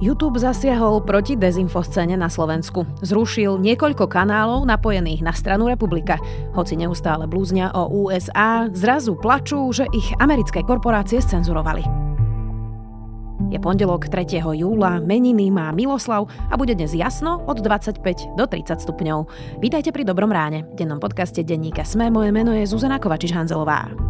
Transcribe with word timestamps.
YouTube 0.00 0.40
zasiahol 0.40 1.04
proti 1.04 1.36
dezinfoscéne 1.36 2.16
na 2.16 2.32
Slovensku. 2.32 2.88
Zrušil 3.04 3.60
niekoľko 3.60 4.08
kanálov 4.08 4.64
napojených 4.64 5.20
na 5.20 5.36
stranu 5.36 5.68
Republika. 5.68 6.16
Hoci 6.56 6.72
neustále 6.80 7.28
blúznia 7.28 7.68
o 7.76 8.08
USA, 8.08 8.64
zrazu 8.72 9.12
plačú, 9.20 9.68
že 9.76 9.84
ich 9.92 10.08
americké 10.16 10.64
korporácie 10.64 11.20
scenzurovali. 11.20 11.84
Je 13.52 13.60
pondelok 13.60 14.08
3. 14.08 14.40
júla, 14.40 15.04
meniny 15.04 15.52
má 15.52 15.68
Miloslav 15.76 16.32
a 16.48 16.54
bude 16.56 16.72
dnes 16.72 16.96
jasno 16.96 17.44
od 17.44 17.60
25 17.60 18.00
do 18.40 18.44
30 18.48 18.80
stupňov. 18.80 19.28
Vítajte 19.60 19.92
pri 19.92 20.08
Dobrom 20.08 20.32
ráne. 20.32 20.64
V 20.72 20.80
dennom 20.80 20.96
podcaste 20.96 21.44
denníka 21.44 21.84
Sme 21.84 22.08
moje 22.08 22.32
meno 22.32 22.56
je 22.56 22.64
Zuzana 22.64 22.96
Kovačiš-Hanzelová. 22.96 24.09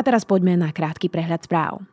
A 0.00 0.06
teraz 0.06 0.24
poďme 0.24 0.56
na 0.56 0.72
krátky 0.72 1.12
prehľad 1.12 1.44
správ. 1.44 1.84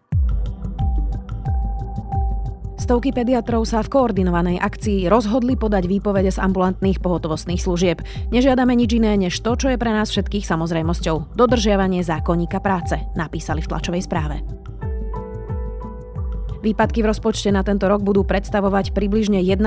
Stovky 2.79 3.11
pediatrov 3.11 3.67
sa 3.67 3.83
v 3.83 3.91
koordinovanej 3.91 4.63
akcii 4.63 5.11
rozhodli 5.11 5.59
podať 5.59 5.91
výpovede 5.91 6.31
z 6.31 6.39
ambulantných 6.39 7.03
pohotovostných 7.03 7.59
služieb. 7.59 7.99
Nežiadame 8.31 8.79
nič 8.79 8.95
iné, 8.95 9.19
než 9.19 9.43
to, 9.43 9.59
čo 9.59 9.75
je 9.75 9.81
pre 9.81 9.91
nás 9.91 10.07
všetkých 10.07 10.47
samozrejmosťou. 10.47 11.35
Dodržiavanie 11.35 11.99
zákonníka 11.99 12.63
práce, 12.63 12.95
napísali 13.19 13.59
v 13.59 13.75
tlačovej 13.75 14.07
správe. 14.07 14.39
Výpadky 16.61 17.05
v 17.05 17.09
rozpočte 17.13 17.53
na 17.53 17.61
tento 17.61 17.85
rok 17.85 18.01
budú 18.01 18.25
predstavovať 18.25 18.97
približne 18.97 19.45
1,2 19.45 19.61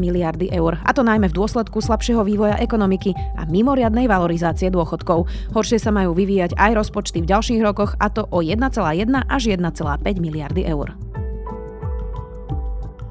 miliardy 0.00 0.48
eur. 0.48 0.80
A 0.80 0.90
to 0.96 1.04
najmä 1.04 1.28
v 1.28 1.36
dôsledku 1.36 1.84
slabšieho 1.84 2.24
vývoja 2.24 2.56
ekonomiky 2.56 3.12
a 3.36 3.44
mimoriadnej 3.44 4.08
valorizácie 4.08 4.72
dôchodkov. 4.72 5.28
Horšie 5.52 5.76
sa 5.76 5.92
majú 5.92 6.16
vyvíjať 6.16 6.56
aj 6.56 6.72
rozpočty 6.80 7.20
v 7.20 7.28
ďalších 7.28 7.60
rokoch 7.60 7.92
a 8.00 8.08
to 8.08 8.24
o 8.32 8.40
1,1 8.40 8.72
až 9.28 9.42
1,5 9.52 9.60
miliardy 10.16 10.64
eur. 10.64 10.96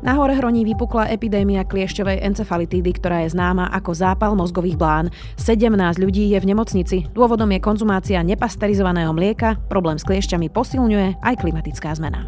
Na 0.03 0.19
hore 0.19 0.35
hroní 0.35 0.67
vypukla 0.67 1.07
epidémia 1.15 1.63
kliešťovej 1.63 2.27
encefalitídy, 2.27 2.91
ktorá 2.99 3.23
je 3.23 3.39
známa 3.39 3.71
ako 3.71 3.95
zápal 3.95 4.35
mozgových 4.35 4.75
blán. 4.75 5.07
17 5.39 5.71
ľudí 5.95 6.27
je 6.27 6.43
v 6.43 6.49
nemocnici. 6.51 6.97
Dôvodom 7.15 7.47
je 7.55 7.63
konzumácia 7.63 8.19
nepasterizovaného 8.19 9.15
mlieka, 9.15 9.63
problém 9.71 9.95
s 9.95 10.03
kliešťami 10.03 10.51
posilňuje 10.51 11.23
aj 11.23 11.35
klimatická 11.39 11.95
zmena. 11.95 12.27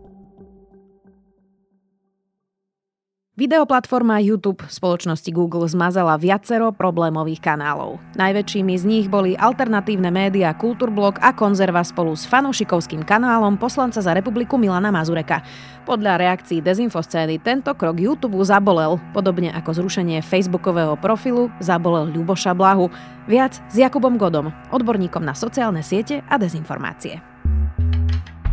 Videoplatforma 3.41 4.21
YouTube 4.21 4.69
spoločnosti 4.69 5.25
Google 5.33 5.65
zmazala 5.65 6.13
viacero 6.21 6.69
problémových 6.69 7.41
kanálov. 7.41 7.97
Najväčšími 8.13 8.77
z 8.77 8.85
nich 8.85 9.05
boli 9.09 9.33
alternatívne 9.33 10.13
média 10.13 10.53
Kultúrblok 10.53 11.17
a 11.17 11.33
Konzerva 11.33 11.81
spolu 11.81 12.13
s 12.13 12.29
fanúšikovským 12.29 13.01
kanálom 13.01 13.57
poslanca 13.57 13.97
za 13.97 14.13
republiku 14.13 14.61
Milana 14.61 14.93
Mazureka. 14.93 15.41
Podľa 15.89 16.21
reakcií 16.21 16.61
dezinfoscény 16.61 17.41
tento 17.41 17.73
krok 17.73 17.97
YouTube 17.97 18.37
zabolel, 18.45 19.01
podobne 19.09 19.49
ako 19.57 19.73
zrušenie 19.73 20.21
facebookového 20.21 20.93
profilu 21.01 21.49
zabolel 21.57 22.13
Ľuboša 22.13 22.53
Blahu. 22.53 22.93
Viac 23.25 23.57
s 23.57 23.73
Jakubom 23.73 24.21
Godom, 24.21 24.53
odborníkom 24.69 25.25
na 25.25 25.33
sociálne 25.33 25.81
siete 25.81 26.21
a 26.29 26.37
dezinformácie. 26.37 27.30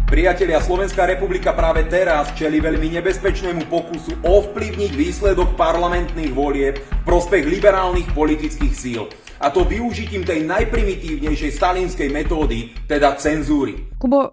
Priatelia, 0.09 0.57
Slovenská 0.65 1.05
republika 1.05 1.53
práve 1.53 1.85
teraz 1.85 2.33
čeli 2.33 2.65
veľmi 2.65 2.97
nebezpečnému 2.97 3.69
pokusu 3.69 4.17
ovplyvniť 4.25 4.97
výsledok 4.97 5.53
parlamentných 5.53 6.33
volieb 6.33 6.81
v 6.81 7.03
prospech 7.05 7.45
liberálnych 7.45 8.09
politických 8.17 8.73
síl. 8.73 9.05
A 9.37 9.53
to 9.53 9.69
využitím 9.69 10.25
tej 10.25 10.49
najprimitívnejšej 10.49 11.53
stalinskej 11.53 12.09
metódy, 12.09 12.73
teda 12.89 13.21
cenzúry. 13.21 13.93
Kubo, 14.01 14.33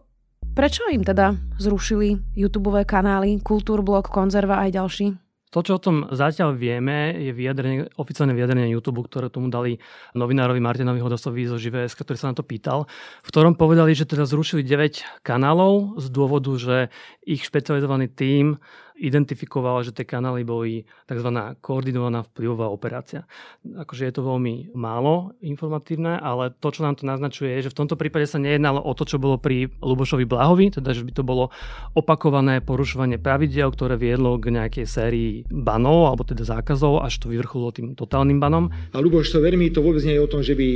prečo 0.56 0.88
im 0.88 1.04
teda 1.04 1.36
zrušili 1.60 2.24
YouTube 2.40 2.72
kanály, 2.88 3.44
Kultúrblok, 3.44 4.08
Konzerva 4.08 4.64
aj 4.64 4.80
ďalší? 4.80 5.25
To, 5.56 5.64
čo 5.64 5.80
o 5.80 5.84
tom 5.84 6.12
zatiaľ 6.12 6.52
vieme, 6.60 7.16
je 7.16 7.32
vyjadrenie, 7.32 7.88
oficiálne 7.96 8.36
vyjadrenie 8.36 8.76
YouTube, 8.76 9.00
ktoré 9.08 9.32
tomu 9.32 9.48
dali 9.48 9.80
novinárovi 10.12 10.60
Martinovi 10.60 11.00
Hodosovi 11.00 11.48
zo 11.48 11.56
ŽVS, 11.56 11.96
ktorý 11.96 12.18
sa 12.20 12.36
na 12.36 12.36
to 12.36 12.44
pýtal, 12.44 12.92
v 13.24 13.30
ktorom 13.32 13.56
povedali, 13.56 13.96
že 13.96 14.04
teda 14.04 14.28
zrušili 14.28 14.68
9 14.68 15.24
kanálov 15.24 15.96
z 15.96 16.12
dôvodu, 16.12 16.52
že 16.60 16.92
ich 17.24 17.48
špecializovaný 17.48 18.12
tím 18.12 18.60
identifikovala, 18.96 19.84
že 19.84 19.92
tie 19.92 20.08
kanály 20.08 20.48
boli 20.48 20.88
tzv. 21.06 21.30
koordinovaná 21.60 22.24
vplyvová 22.32 22.72
operácia. 22.72 23.28
Akože 23.64 24.08
je 24.08 24.14
to 24.16 24.24
veľmi 24.24 24.72
málo 24.74 25.36
informatívne, 25.44 26.16
ale 26.20 26.56
to, 26.58 26.72
čo 26.72 26.88
nám 26.88 26.96
to 26.96 27.04
naznačuje, 27.04 27.60
je, 27.60 27.68
že 27.68 27.74
v 27.76 27.80
tomto 27.84 28.00
prípade 28.00 28.26
sa 28.26 28.40
nejednalo 28.40 28.80
o 28.80 28.92
to, 28.96 29.04
čo 29.04 29.20
bolo 29.20 29.36
pri 29.36 29.68
Lubošovi 29.84 30.24
Blahovi, 30.24 30.80
teda 30.80 30.96
že 30.96 31.04
by 31.04 31.12
to 31.12 31.24
bolo 31.28 31.52
opakované 31.94 32.64
porušovanie 32.64 33.20
pravidel, 33.20 33.72
ktoré 33.72 34.00
viedlo 34.00 34.40
k 34.40 34.56
nejakej 34.56 34.86
sérii 34.88 35.32
banov, 35.52 36.12
alebo 36.12 36.24
teda 36.24 36.48
zákazov, 36.48 37.04
až 37.04 37.20
to 37.20 37.32
vyvrcholilo 37.32 37.72
tým 37.76 37.88
totálnym 37.94 38.40
banom. 38.40 38.72
A 38.96 38.98
Luboš 39.04 39.36
veľmi 39.36 39.76
to 39.76 39.84
vôbec 39.84 40.02
nie 40.08 40.16
je 40.16 40.24
o 40.24 40.32
tom, 40.32 40.40
že 40.40 40.56
by 40.56 40.68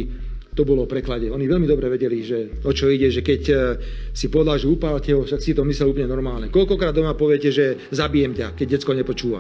to 0.60 0.68
bolo 0.68 0.84
o 0.84 0.92
preklade. 0.92 1.32
Oni 1.32 1.48
veľmi 1.48 1.64
dobre 1.64 1.88
vedeli, 1.88 2.20
že 2.20 2.60
o 2.68 2.76
čo 2.76 2.92
ide, 2.92 3.08
že 3.08 3.24
keď 3.24 3.42
e, 3.48 3.56
si 4.12 4.28
povedal, 4.28 4.60
že 4.60 4.68
upálte 4.68 5.16
ho, 5.16 5.24
však 5.24 5.40
si 5.40 5.56
to 5.56 5.64
myslel 5.64 5.96
úplne 5.96 6.12
normálne. 6.12 6.52
Koľkokrát 6.52 6.92
doma 6.92 7.16
poviete, 7.16 7.48
že 7.48 7.88
zabijem 7.96 8.36
ťa, 8.36 8.60
keď 8.60 8.68
detsko 8.76 8.92
nepočúva. 8.92 9.40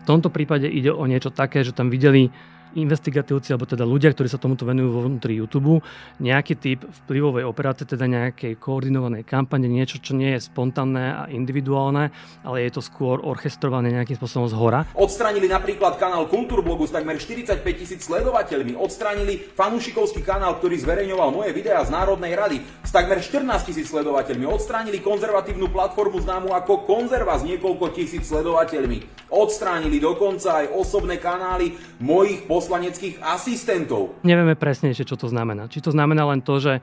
V 0.00 0.08
tomto 0.08 0.32
prípade 0.32 0.64
ide 0.64 0.88
o 0.88 1.04
niečo 1.04 1.28
také, 1.28 1.60
že 1.60 1.76
tam 1.76 1.92
videli 1.92 2.32
investigatívci, 2.74 3.50
alebo 3.50 3.66
teda 3.66 3.82
ľudia, 3.82 4.14
ktorí 4.14 4.28
sa 4.30 4.38
tomuto 4.38 4.66
venujú 4.68 4.88
vo 4.94 5.00
vnútri 5.06 5.38
YouTube, 5.38 5.82
nejaký 6.22 6.54
typ 6.58 6.80
vplyvovej 7.04 7.46
operácie, 7.46 7.88
teda 7.88 8.06
nejakej 8.06 8.58
koordinovanej 8.60 9.26
kampane, 9.26 9.66
niečo, 9.66 9.98
čo 9.98 10.14
nie 10.14 10.38
je 10.38 10.46
spontánne 10.46 11.04
a 11.10 11.22
individuálne, 11.30 12.14
ale 12.46 12.56
je 12.66 12.70
to 12.78 12.82
skôr 12.84 13.18
orchestrované 13.22 13.90
nejakým 13.90 14.18
spôsobom 14.18 14.46
z 14.46 14.54
hora. 14.54 14.86
Odstranili 14.94 15.50
napríklad 15.50 15.98
kanál 15.98 16.30
Kultúrblogu 16.30 16.86
s 16.86 16.94
takmer 16.94 17.18
45 17.18 17.62
tisíc 17.74 18.06
sledovateľmi, 18.06 18.78
odstranili 18.78 19.38
fanúšikovský 19.54 20.22
kanál, 20.22 20.58
ktorý 20.58 20.78
zverejňoval 20.78 21.30
moje 21.34 21.50
videá 21.56 21.82
z 21.82 21.90
Národnej 21.94 22.34
rady 22.34 22.58
s 22.84 22.90
takmer 22.90 23.18
14 23.18 23.66
tisíc 23.66 23.90
sledovateľmi, 23.90 24.46
odstránili 24.46 25.02
konzervatívnu 25.02 25.70
platformu 25.70 26.22
známu 26.22 26.54
ako 26.54 26.86
Konzerva 26.86 27.38
s 27.38 27.46
niekoľko 27.46 27.92
tisíc 27.94 28.26
sledovateľmi, 28.26 29.19
odstránili 29.30 30.02
dokonca 30.02 30.62
aj 30.62 30.74
osobné 30.74 31.16
kanály 31.22 31.78
mojich 32.02 32.44
poslaneckých 32.44 33.22
asistentov. 33.22 34.18
Nevieme 34.26 34.58
presne, 34.58 34.92
čo 34.92 35.16
to 35.16 35.30
znamená. 35.30 35.70
Či 35.70 35.86
to 35.86 35.90
znamená 35.94 36.26
len 36.28 36.42
to, 36.42 36.58
že 36.58 36.82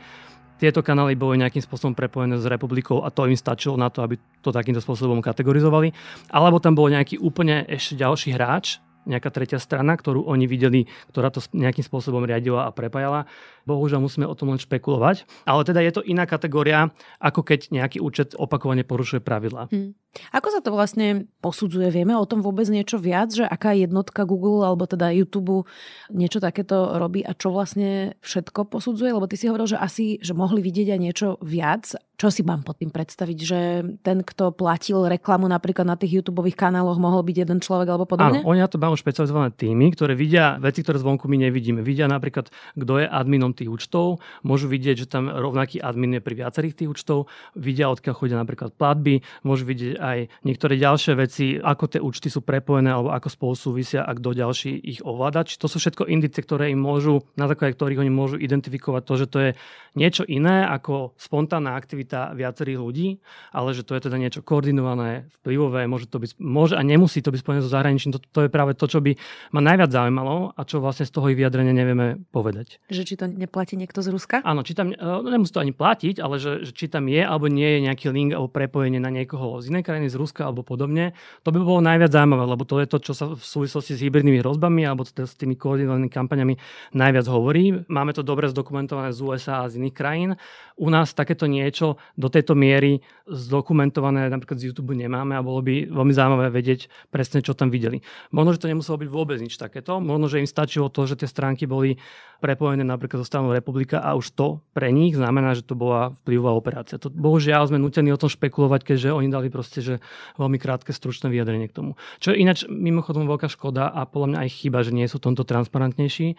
tieto 0.57 0.81
kanály 0.81 1.13
boli 1.13 1.38
nejakým 1.38 1.62
spôsobom 1.62 1.94
prepojené 1.94 2.42
s 2.42 2.50
republikou 2.50 3.06
a 3.06 3.13
to 3.13 3.30
im 3.30 3.38
stačilo 3.38 3.77
na 3.77 3.94
to, 3.94 4.01
aby 4.01 4.18
to 4.42 4.50
takýmto 4.50 4.81
spôsobom 4.81 5.21
kategorizovali. 5.21 5.94
Alebo 6.33 6.57
tam 6.57 6.74
bol 6.74 6.89
nejaký 6.89 7.21
úplne 7.21 7.62
ešte 7.69 8.01
ďalší 8.01 8.33
hráč, 8.33 8.81
nejaká 9.07 9.31
tretia 9.31 9.62
strana, 9.62 9.95
ktorú 9.95 10.27
oni 10.27 10.50
videli, 10.50 10.83
ktorá 11.13 11.31
to 11.31 11.39
nejakým 11.56 11.86
spôsobom 11.86 12.27
riadila 12.27 12.68
a 12.68 12.75
prepájala. 12.75 13.30
Bohužiaľ 13.68 14.00
musíme 14.00 14.24
o 14.24 14.31
tom 14.31 14.56
len 14.56 14.60
špekulovať. 14.64 15.28
Ale 15.44 15.68
teda 15.68 15.84
je 15.84 15.92
to 16.00 16.02
iná 16.08 16.24
kategória, 16.24 16.96
ako 17.19 17.44
keď 17.44 17.75
nejaký 17.75 18.00
účet 18.00 18.31
opakovane 18.40 18.88
porušuje 18.88 19.19
pravidla. 19.19 19.68
Hmm. 19.68 19.92
Ako 20.34 20.50
sa 20.50 20.64
to 20.64 20.74
vlastne 20.74 21.30
posudzuje? 21.44 21.94
Vieme 21.94 22.18
o 22.18 22.25
tom 22.25 22.42
vôbec 22.42 22.66
niečo 22.72 22.98
viac, 22.98 23.30
že 23.30 23.46
aká 23.46 23.75
jednotka 23.78 24.25
Google 24.25 24.66
alebo 24.66 24.90
teda 24.90 25.14
YouTube 25.14 25.69
niečo 26.10 26.42
takéto 26.42 26.98
robí 26.98 27.22
a 27.22 27.38
čo 27.38 27.54
vlastne 27.54 28.18
všetko 28.25 28.72
posudzuje? 28.72 29.14
Lebo 29.14 29.30
ty 29.30 29.38
si 29.38 29.46
hovoril, 29.46 29.69
že 29.69 29.78
asi 29.78 30.18
že 30.18 30.34
mohli 30.34 30.64
vidieť 30.64 30.96
aj 30.96 31.00
niečo 31.02 31.28
viac. 31.44 31.94
Čo 32.18 32.34
si 32.34 32.42
mám 32.42 32.66
pod 32.66 32.81
tým 32.81 32.90
predstaviť, 32.90 33.38
že 33.46 33.60
ten, 34.02 34.25
kto 34.25 34.50
platil 34.50 35.06
reklamu 35.06 35.46
napríklad 35.46 35.86
na 35.86 35.94
tých 35.94 36.18
YouTube 36.18 36.42
kanáloch, 36.50 36.98
mohol 36.98 37.22
byť 37.22 37.38
jeden 37.46 37.60
človek 37.62 37.86
alebo 37.94 38.10
podobne? 38.10 38.42
Áno, 38.42 38.50
oni 38.50 38.66
na 38.66 38.66
to 38.66 38.81
majú 38.81 38.98
špecializované 38.98 39.54
týmy, 39.54 39.94
ktoré 39.94 40.18
vidia 40.18 40.58
veci, 40.58 40.81
ktoré 40.81 40.98
zvonku 40.98 41.30
my 41.30 41.46
nevidíme. 41.46 41.86
Vidia 41.86 42.10
napríklad, 42.10 42.50
kto 42.74 42.94
je 42.98 43.06
adminom 43.06 43.54
tých 43.57 43.69
účtov, 43.71 44.21
môžu 44.45 44.69
vidieť, 44.69 44.95
že 45.04 45.07
tam 45.09 45.27
rovnaký 45.27 45.81
admin 45.81 46.18
je 46.18 46.21
pri 46.21 46.45
viacerých 46.45 46.83
tých 46.83 46.89
účtov, 46.94 47.27
vidia, 47.57 47.89
odkiaľ 47.89 48.13
chodia 48.13 48.38
napríklad 48.38 48.77
platby, 48.77 49.25
môžu 49.42 49.65
vidieť 49.65 49.98
aj 49.98 50.18
niektoré 50.45 50.77
ďalšie 50.77 51.13
veci, 51.18 51.57
ako 51.57 51.83
tie 51.89 52.01
účty 52.01 52.30
sú 52.30 52.45
prepojené 52.45 52.94
alebo 52.94 53.09
ako 53.12 53.27
spolu 53.27 53.54
súvisia 53.57 54.06
a 54.06 54.12
kto 54.13 54.38
ďalší 54.38 54.71
ich 54.77 55.01
ovláda. 55.01 55.44
Či 55.44 55.57
to 55.57 55.68
sú 55.68 55.81
všetko 55.81 56.06
indicie, 56.06 56.45
ktoré 56.45 56.69
im 56.69 56.80
môžu, 56.80 57.25
na 57.33 57.50
základe 57.50 57.74
ktorých 57.74 58.01
oni 58.06 58.12
môžu 58.13 58.36
identifikovať 58.38 59.01
to, 59.04 59.13
že 59.18 59.27
to 59.27 59.38
je 59.39 59.50
niečo 59.98 60.24
iné 60.30 60.63
ako 60.69 61.18
spontánna 61.18 61.74
aktivita 61.74 62.38
viacerých 62.38 62.80
ľudí, 62.80 63.07
ale 63.50 63.74
že 63.74 63.81
to 63.81 63.98
je 63.98 64.06
teda 64.06 64.21
niečo 64.21 64.45
koordinované, 64.45 65.25
vplyvové, 65.42 65.89
môže 65.89 66.06
to 66.06 66.21
byť, 66.21 66.38
môže 66.38 66.77
a 66.77 66.81
nemusí 66.86 67.25
to 67.25 67.33
byť 67.33 67.42
spojené 67.42 67.62
so 67.65 67.74
zahraničím. 67.74 68.13
To, 68.13 68.19
to 68.21 68.39
je 68.45 68.50
práve 68.54 68.77
to, 68.77 68.86
čo 68.86 69.01
by 69.01 69.18
ma 69.51 69.62
najviac 69.65 69.89
zaujímalo 69.89 70.54
a 70.54 70.62
čo 70.68 70.77
vlastne 70.77 71.09
z 71.09 71.13
toho 71.18 71.33
ich 71.33 71.39
vyjadrenia 71.39 71.74
nevieme 71.74 72.21
povedať. 72.30 72.77
Že 72.94 73.01
či 73.04 73.13
to 73.18 73.25
neplatí 73.47 73.79
niekto 73.79 74.03
z 74.03 74.11
Ruska? 74.11 74.44
Áno, 74.44 74.61
či 74.61 74.75
tam, 74.75 74.91
no 74.91 75.23
nemusí 75.23 75.55
to 75.55 75.63
ani 75.63 75.71
platiť, 75.71 76.19
ale 76.19 76.38
že, 76.38 76.67
že 76.67 76.75
či 76.75 76.91
tam 76.91 77.07
je 77.07 77.23
alebo 77.23 77.47
nie 77.47 77.65
je 77.65 77.79
nejaký 77.88 78.11
link 78.11 78.35
alebo 78.35 78.51
prepojenie 78.51 78.99
na 78.99 79.07
niekoho 79.07 79.63
z 79.63 79.71
inej 79.71 79.88
krajiny, 79.88 80.11
z 80.11 80.19
Ruska 80.19 80.45
alebo 80.45 80.67
podobne. 80.67 81.15
To 81.47 81.55
by 81.55 81.57
bolo 81.63 81.79
najviac 81.79 82.11
zaujímavé, 82.11 82.44
lebo 82.44 82.67
to 82.67 82.83
je 82.83 82.88
to, 82.91 82.97
čo 82.99 83.13
sa 83.15 83.25
v 83.31 83.39
súvislosti 83.39 83.95
s 83.95 84.03
hybridnými 84.03 84.44
hrozbami 84.44 84.83
alebo 84.83 85.07
s 85.07 85.33
tými 85.39 85.55
koordinovanými 85.55 86.11
kampaňami 86.11 86.53
najviac 86.94 87.25
hovorí. 87.31 87.88
Máme 87.88 88.11
to 88.11 88.21
dobre 88.21 88.51
zdokumentované 88.51 89.15
z 89.15 89.19
USA 89.23 89.63
a 89.63 89.69
z 89.71 89.79
iných 89.79 89.95
krajín. 89.95 90.29
U 90.77 90.91
nás 90.91 91.15
takéto 91.15 91.49
niečo 91.49 91.97
do 92.13 92.29
tejto 92.29 92.53
miery 92.53 93.01
zdokumentované 93.25 94.29
napríklad 94.29 94.61
z 94.61 94.71
YouTube 94.71 94.94
nemáme 94.94 95.35
a 95.35 95.41
bolo 95.41 95.65
by 95.65 95.89
veľmi 95.89 96.13
zaujímavé 96.13 96.47
vedieť 96.53 96.88
presne, 97.09 97.41
čo 97.41 97.57
tam 97.57 97.73
videli. 97.73 97.99
Možno, 98.31 98.55
že 98.55 98.61
to 98.61 98.71
nemuselo 98.71 99.01
byť 99.01 99.09
vôbec 99.09 99.38
nič 99.41 99.57
takéto, 99.57 99.99
možno, 99.99 100.29
že 100.31 100.39
im 100.39 100.49
stačilo 100.49 100.88
to, 100.88 101.09
že 101.09 101.19
tie 101.19 101.29
stránky 101.29 101.65
boli 101.65 101.99
prepojené 102.39 102.85
napríklad 102.85 103.25
zo 103.25 103.27
stranou 103.38 103.54
republika 103.54 104.01
a 104.01 104.18
už 104.18 104.34
to 104.34 104.66
pre 104.74 104.89
nich 104.89 105.13
znamená, 105.13 105.54
že 105.54 105.62
to 105.62 105.78
bola 105.78 106.18
vplyvová 106.25 106.57
operácia. 106.57 106.98
To, 106.98 107.13
bohužiaľ 107.13 107.69
sme 107.69 107.78
nutení 107.78 108.10
o 108.10 108.18
tom 108.18 108.34
špekulovať, 108.34 108.81
keďže 108.81 109.13
oni 109.13 109.30
dali 109.30 109.54
proste 109.54 109.86
že 109.86 110.01
veľmi 110.42 110.57
krátke, 110.57 110.89
stručné 110.89 111.30
vyjadrenie 111.30 111.69
k 111.69 111.78
tomu. 111.78 112.01
Čo 112.18 112.34
je 112.34 112.42
ináč 112.42 112.66
mimochodom 112.66 113.30
veľká 113.30 113.45
škoda 113.45 113.94
a 113.94 114.10
podľa 114.10 114.28
mňa 114.34 114.39
aj 114.42 114.50
chyba, 114.50 114.81
že 114.81 114.89
nie 114.89 115.06
sú 115.06 115.22
tomto 115.22 115.45
transparentnejší, 115.45 116.34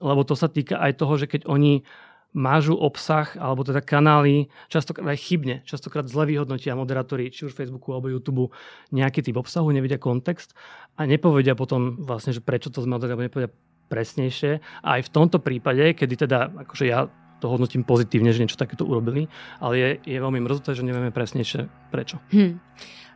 lebo 0.00 0.24
to 0.24 0.32
sa 0.32 0.48
týka 0.48 0.80
aj 0.80 0.96
toho, 0.96 1.20
že 1.20 1.28
keď 1.28 1.44
oni 1.44 1.84
mážu 2.32 2.72
obsah, 2.76 3.28
alebo 3.36 3.60
teda 3.60 3.84
kanály, 3.84 4.48
častokrát 4.72 5.12
aj 5.12 5.20
chybne, 5.20 5.60
častokrát 5.68 6.08
zle 6.08 6.28
vyhodnotia 6.32 6.72
moderátori, 6.72 7.28
či 7.28 7.44
už 7.44 7.52
Facebooku 7.52 7.92
alebo 7.92 8.08
YouTube, 8.08 8.56
nejaký 8.88 9.20
typ 9.20 9.36
obsahu, 9.36 9.68
nevedia 9.68 10.00
kontext 10.00 10.56
a 10.96 11.04
nepovedia 11.04 11.52
potom 11.52 12.00
vlastne, 12.00 12.32
že 12.32 12.40
prečo 12.40 12.72
to 12.72 12.80
zmazali, 12.80 13.12
alebo 13.12 13.28
nepovedia 13.28 13.52
presnejšie. 13.88 14.62
A 14.84 15.00
aj 15.00 15.08
v 15.08 15.12
tomto 15.12 15.40
prípade, 15.40 15.96
kedy 15.96 16.28
teda, 16.28 16.52
akože 16.68 16.84
ja 16.86 17.08
to 17.38 17.46
hodnotím 17.48 17.86
pozitívne, 17.86 18.34
že 18.34 18.42
niečo 18.42 18.58
takéto 18.58 18.84
urobili, 18.84 19.30
ale 19.62 19.74
je, 19.78 19.88
je 20.04 20.18
veľmi 20.18 20.42
mrzuté, 20.42 20.74
že 20.74 20.84
nevieme 20.84 21.14
presnejšie 21.14 21.90
prečo. 21.90 22.18
Hm. 22.34 22.58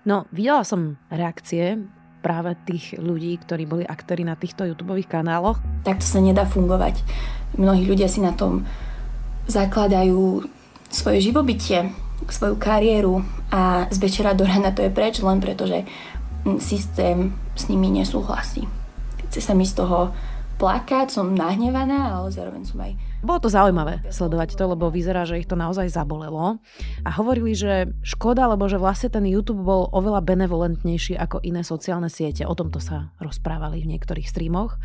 No, 0.06 0.26
videla 0.34 0.66
som 0.66 0.98
reakcie 1.10 1.78
práve 2.22 2.54
tých 2.66 2.98
ľudí, 3.02 3.34
ktorí 3.42 3.66
boli 3.66 3.84
aktéri 3.86 4.22
na 4.22 4.38
týchto 4.38 4.62
YouTube 4.62 4.94
kanáloch. 5.02 5.58
Takto 5.82 6.06
sa 6.06 6.22
nedá 6.22 6.46
fungovať. 6.46 7.02
Mnohí 7.58 7.82
ľudia 7.82 8.06
si 8.06 8.22
na 8.22 8.30
tom 8.30 8.62
zakladajú 9.50 10.46
svoje 10.86 11.18
živobytie, 11.18 11.90
svoju 12.30 12.54
kariéru 12.54 13.26
a 13.50 13.90
z 13.90 13.98
večera 13.98 14.38
do 14.38 14.46
rana 14.46 14.70
to 14.70 14.86
je 14.86 14.94
preč 14.94 15.18
len 15.18 15.42
preto, 15.42 15.66
že 15.66 15.82
systém 16.62 17.34
s 17.58 17.66
nimi 17.66 17.90
nesúhlasí. 17.90 18.70
Chce 19.30 19.40
sa 19.42 19.52
mi 19.58 19.66
z 19.66 19.82
toho 19.82 20.14
plakať, 20.62 21.10
som 21.10 21.34
nahnevaná, 21.34 22.22
ale 22.22 22.30
zároveň 22.30 22.62
som 22.62 22.78
aj... 22.78 22.94
Bolo 23.18 23.42
to 23.42 23.50
zaujímavé 23.50 24.06
sledovať 24.14 24.54
to, 24.54 24.70
lebo 24.70 24.94
vyzerá, 24.94 25.26
že 25.26 25.42
ich 25.42 25.50
to 25.50 25.58
naozaj 25.58 25.90
zabolelo. 25.90 26.62
A 27.02 27.10
hovorili, 27.18 27.58
že 27.58 27.90
škoda, 28.06 28.46
lebo 28.46 28.70
že 28.70 28.78
vlastne 28.78 29.10
ten 29.10 29.26
YouTube 29.26 29.66
bol 29.66 29.90
oveľa 29.90 30.22
benevolentnejší 30.22 31.18
ako 31.18 31.42
iné 31.42 31.66
sociálne 31.66 32.06
siete. 32.06 32.46
O 32.46 32.54
tomto 32.54 32.78
sa 32.78 33.10
rozprávali 33.18 33.82
v 33.82 33.98
niektorých 33.98 34.30
streamoch. 34.30 34.78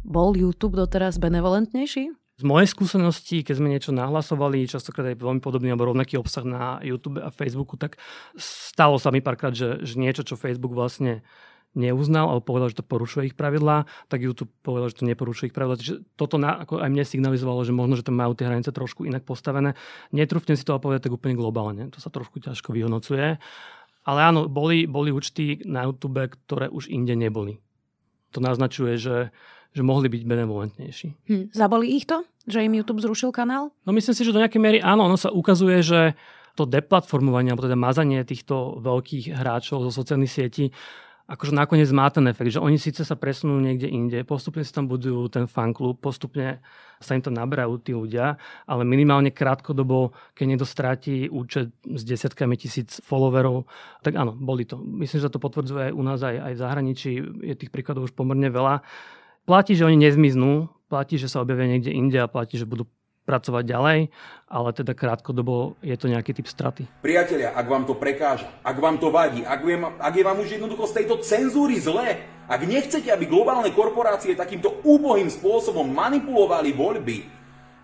Bol 0.00 0.32
YouTube 0.32 0.80
doteraz 0.80 1.20
benevolentnejší? 1.20 2.16
Z 2.38 2.46
mojej 2.46 2.70
skúsenosti, 2.70 3.42
keď 3.42 3.54
sme 3.58 3.68
niečo 3.68 3.92
nahlasovali, 3.92 4.64
častokrát 4.64 5.12
aj 5.12 5.20
veľmi 5.20 5.42
podobný 5.44 5.74
alebo 5.74 5.90
rovnaký 5.90 6.16
obsah 6.16 6.46
na 6.46 6.78
YouTube 6.80 7.20
a 7.20 7.34
Facebooku, 7.34 7.74
tak 7.76 8.00
stalo 8.38 8.96
sa 8.96 9.12
mi 9.12 9.18
párkrát, 9.20 9.52
že, 9.52 9.82
že 9.82 9.98
niečo, 9.98 10.22
čo 10.24 10.38
Facebook 10.38 10.70
vlastne 10.72 11.26
neuznal 11.78 12.28
alebo 12.28 12.42
povedal, 12.42 12.74
že 12.74 12.82
to 12.82 12.86
porušuje 12.86 13.32
ich 13.32 13.36
pravidlá, 13.38 13.86
tak 14.10 14.26
YouTube 14.26 14.50
povedal, 14.66 14.90
že 14.90 15.00
to 15.00 15.08
neporušuje 15.08 15.48
ich 15.48 15.56
pravidlá. 15.56 15.78
Čiže 15.78 15.94
toto 16.18 16.36
na, 16.36 16.58
ako 16.58 16.82
aj 16.82 16.90
mne 16.90 17.04
signalizovalo, 17.06 17.62
že 17.62 17.70
možno, 17.70 17.94
že 17.94 18.04
tam 18.04 18.18
majú 18.18 18.34
tie 18.34 18.50
hranice 18.50 18.74
trošku 18.74 19.06
inak 19.06 19.22
postavené. 19.22 19.78
Netrúfnem 20.10 20.58
si 20.58 20.66
to 20.66 20.76
povedať 20.76 21.08
tak 21.08 21.14
úplne 21.14 21.38
globálne. 21.38 21.86
To 21.94 22.02
sa 22.02 22.10
trošku 22.10 22.42
ťažko 22.42 22.74
vyhodnocuje. 22.74 23.38
Ale 24.08 24.20
áno, 24.20 24.50
boli, 24.50 24.90
boli 24.90 25.14
účty 25.14 25.62
na 25.62 25.86
YouTube, 25.86 26.26
ktoré 26.44 26.66
už 26.66 26.90
inde 26.90 27.14
neboli. 27.14 27.62
To 28.34 28.42
naznačuje, 28.42 28.98
že 28.98 29.16
že 29.68 29.84
mohli 29.84 30.08
byť 30.08 30.22
benevolentnejší. 30.24 31.08
Hm, 31.28 31.44
zaboli 31.52 31.92
ich 31.92 32.08
to, 32.08 32.24
že 32.48 32.64
im 32.64 32.72
YouTube 32.72 33.04
zrušil 33.04 33.30
kanál? 33.30 33.70
No 33.84 33.92
myslím 33.92 34.16
si, 34.16 34.24
že 34.24 34.32
do 34.32 34.40
nejakej 34.40 34.58
miery 34.58 34.78
áno. 34.80 35.04
Ono 35.06 35.20
sa 35.20 35.28
ukazuje, 35.28 35.84
že 35.84 36.00
to 36.58 36.66
deplatformovanie, 36.66 37.54
alebo 37.54 37.70
teda 37.70 37.78
mazanie 37.78 38.26
týchto 38.26 38.82
veľkých 38.82 39.30
hráčov 39.30 39.86
zo 39.86 39.92
sociálnych 39.94 40.32
sietí 40.32 40.74
akože 41.28 41.52
nakoniec 41.52 41.92
má 41.92 42.08
ten 42.08 42.24
efekt, 42.24 42.56
že 42.56 42.64
oni 42.64 42.80
síce 42.80 43.04
sa 43.04 43.12
presunú 43.12 43.60
niekde 43.60 43.84
inde, 43.84 44.24
postupne 44.24 44.64
si 44.64 44.72
tam 44.72 44.88
budujú 44.88 45.28
ten 45.28 45.44
fanklub, 45.44 46.00
postupne 46.00 46.64
sa 46.98 47.14
im 47.14 47.22
tam 47.22 47.36
naberajú 47.36 47.78
tí 47.84 47.92
ľudia, 47.92 48.40
ale 48.64 48.82
minimálne 48.88 49.30
krátkodobo, 49.30 50.16
keď 50.32 50.44
niekto 50.48 50.66
stráti 50.66 51.28
účet 51.28 51.70
s 51.84 52.02
desiatkami 52.02 52.56
tisíc 52.56 52.98
followerov, 53.04 53.68
tak 54.00 54.16
áno, 54.16 54.32
boli 54.32 54.64
to. 54.64 54.80
Myslím, 54.80 55.20
že 55.22 55.30
to 55.30 55.38
potvrdzuje 55.38 55.92
aj 55.92 55.94
u 55.94 56.02
nás, 56.02 56.18
aj, 56.24 56.36
aj 56.42 56.52
v 56.56 56.62
zahraničí, 56.64 57.10
je 57.44 57.54
tých 57.54 57.70
príkladov 57.70 58.08
už 58.08 58.16
pomerne 58.16 58.48
veľa. 58.48 58.80
Platí, 59.44 59.76
že 59.76 59.84
oni 59.84 60.00
nezmiznú, 60.00 60.72
platí, 60.88 61.20
že 61.20 61.28
sa 61.28 61.44
objavia 61.44 61.68
niekde 61.68 61.92
inde 61.92 62.18
a 62.18 62.26
platí, 62.26 62.56
že 62.56 62.66
budú 62.66 62.88
pracovať 63.28 63.64
ďalej, 63.68 63.98
ale 64.48 64.68
teda 64.72 64.96
krátkodobo 64.96 65.76
je 65.84 65.92
to 66.00 66.08
nejaký 66.08 66.32
typ 66.32 66.48
straty. 66.48 66.88
Priatelia, 67.04 67.52
ak 67.52 67.68
vám 67.68 67.84
to 67.84 67.92
prekáža, 67.92 68.48
ak 68.64 68.76
vám 68.80 68.96
to 68.96 69.12
vadí, 69.12 69.44
ak 69.44 69.60
je, 69.60 69.76
ak 69.76 70.14
je 70.16 70.24
vám 70.24 70.40
už 70.40 70.48
jednoducho 70.56 70.88
z 70.88 71.04
tejto 71.04 71.20
cenzúry 71.20 71.76
zle, 71.76 72.24
ak 72.48 72.64
nechcete, 72.64 73.12
aby 73.12 73.28
globálne 73.28 73.68
korporácie 73.76 74.32
takýmto 74.32 74.80
úbohým 74.80 75.28
spôsobom 75.28 75.84
manipulovali 75.84 76.72
voľby, 76.72 77.28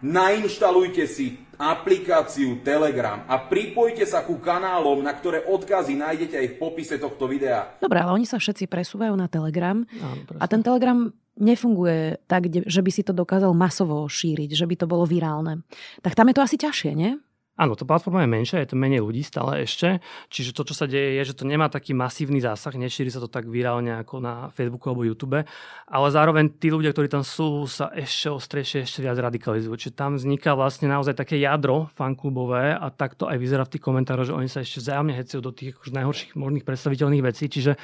nainštalujte 0.00 1.04
si 1.04 1.44
aplikáciu 1.54 2.60
Telegram 2.66 3.22
a 3.30 3.38
pripojte 3.38 4.02
sa 4.04 4.26
ku 4.26 4.42
kanálom, 4.42 5.00
na 5.00 5.14
ktoré 5.14 5.46
odkazy 5.46 5.94
nájdete 5.94 6.34
aj 6.34 6.46
v 6.50 6.58
popise 6.58 6.96
tohto 6.98 7.30
videa. 7.30 7.78
Dobre, 7.78 8.02
ale 8.02 8.10
oni 8.16 8.26
sa 8.26 8.42
všetci 8.42 8.66
presúvajú 8.66 9.14
na 9.14 9.30
Telegram 9.30 9.78
Áno, 9.86 10.14
a 10.40 10.44
ten 10.50 10.60
Telegram 10.66 11.14
nefunguje 11.38 12.22
tak, 12.30 12.46
že 12.50 12.80
by 12.80 12.90
si 12.90 13.02
to 13.02 13.10
dokázal 13.10 13.50
masovo 13.54 14.06
šíriť, 14.06 14.54
že 14.54 14.66
by 14.66 14.74
to 14.78 14.86
bolo 14.86 15.04
virálne. 15.08 15.66
Tak 16.00 16.14
tam 16.14 16.30
je 16.30 16.36
to 16.36 16.44
asi 16.44 16.56
ťažšie, 16.58 16.92
nie? 16.94 17.18
Áno, 17.54 17.78
tá 17.78 17.86
platforma 17.86 18.26
je 18.26 18.34
menšia, 18.34 18.66
je 18.66 18.74
to 18.74 18.82
menej 18.82 18.98
ľudí 18.98 19.22
stále 19.22 19.62
ešte, 19.62 20.02
čiže 20.26 20.50
to, 20.58 20.66
čo 20.66 20.74
sa 20.74 20.90
deje, 20.90 21.22
je, 21.22 21.30
že 21.30 21.38
to 21.38 21.46
nemá 21.46 21.70
taký 21.70 21.94
masívny 21.94 22.42
zásah, 22.42 22.74
nešíri 22.74 23.14
sa 23.14 23.22
to 23.22 23.30
tak 23.30 23.46
virálne 23.46 23.94
ako 23.94 24.18
na 24.18 24.50
Facebooku 24.50 24.90
alebo 24.90 25.06
YouTube, 25.06 25.38
ale 25.86 26.06
zároveň 26.10 26.50
tí 26.58 26.74
ľudia, 26.74 26.90
ktorí 26.90 27.06
tam 27.06 27.22
sú, 27.22 27.70
sa 27.70 27.94
ešte 27.94 28.34
ostrejšie, 28.34 28.82
ešte 28.82 29.06
viac 29.06 29.22
radikalizujú. 29.22 29.70
Čiže 29.70 29.94
tam 29.94 30.18
vzniká 30.18 30.58
vlastne 30.58 30.90
naozaj 30.90 31.14
také 31.14 31.38
jadro 31.38 31.86
fanklubové 31.94 32.74
a 32.74 32.90
takto 32.90 33.30
aj 33.30 33.38
vyzerá 33.38 33.62
v 33.62 33.78
tých 33.78 33.86
komentároch, 33.86 34.26
že 34.26 34.34
oni 34.34 34.50
sa 34.50 34.58
ešte 34.58 34.82
vzájomne 34.82 35.14
hecujú 35.14 35.38
do 35.38 35.54
tých 35.54 35.78
akože 35.78 35.94
najhorších 35.94 36.32
možných 36.34 36.66
predstaviteľných 36.66 37.22
vecí, 37.22 37.46
čiže 37.46 37.78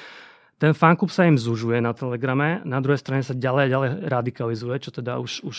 ten 0.61 0.77
fanklub 0.77 1.09
sa 1.09 1.25
im 1.25 1.41
zužuje 1.41 1.81
na 1.81 1.97
Telegrame, 1.97 2.61
na 2.69 2.85
druhej 2.85 3.01
strane 3.01 3.25
sa 3.25 3.33
ďalej 3.33 3.63
a 3.65 3.73
ďalej 3.73 3.91
radikalizuje, 4.13 4.77
čo 4.85 4.93
teda 4.93 5.17
už, 5.17 5.41
už 5.49 5.59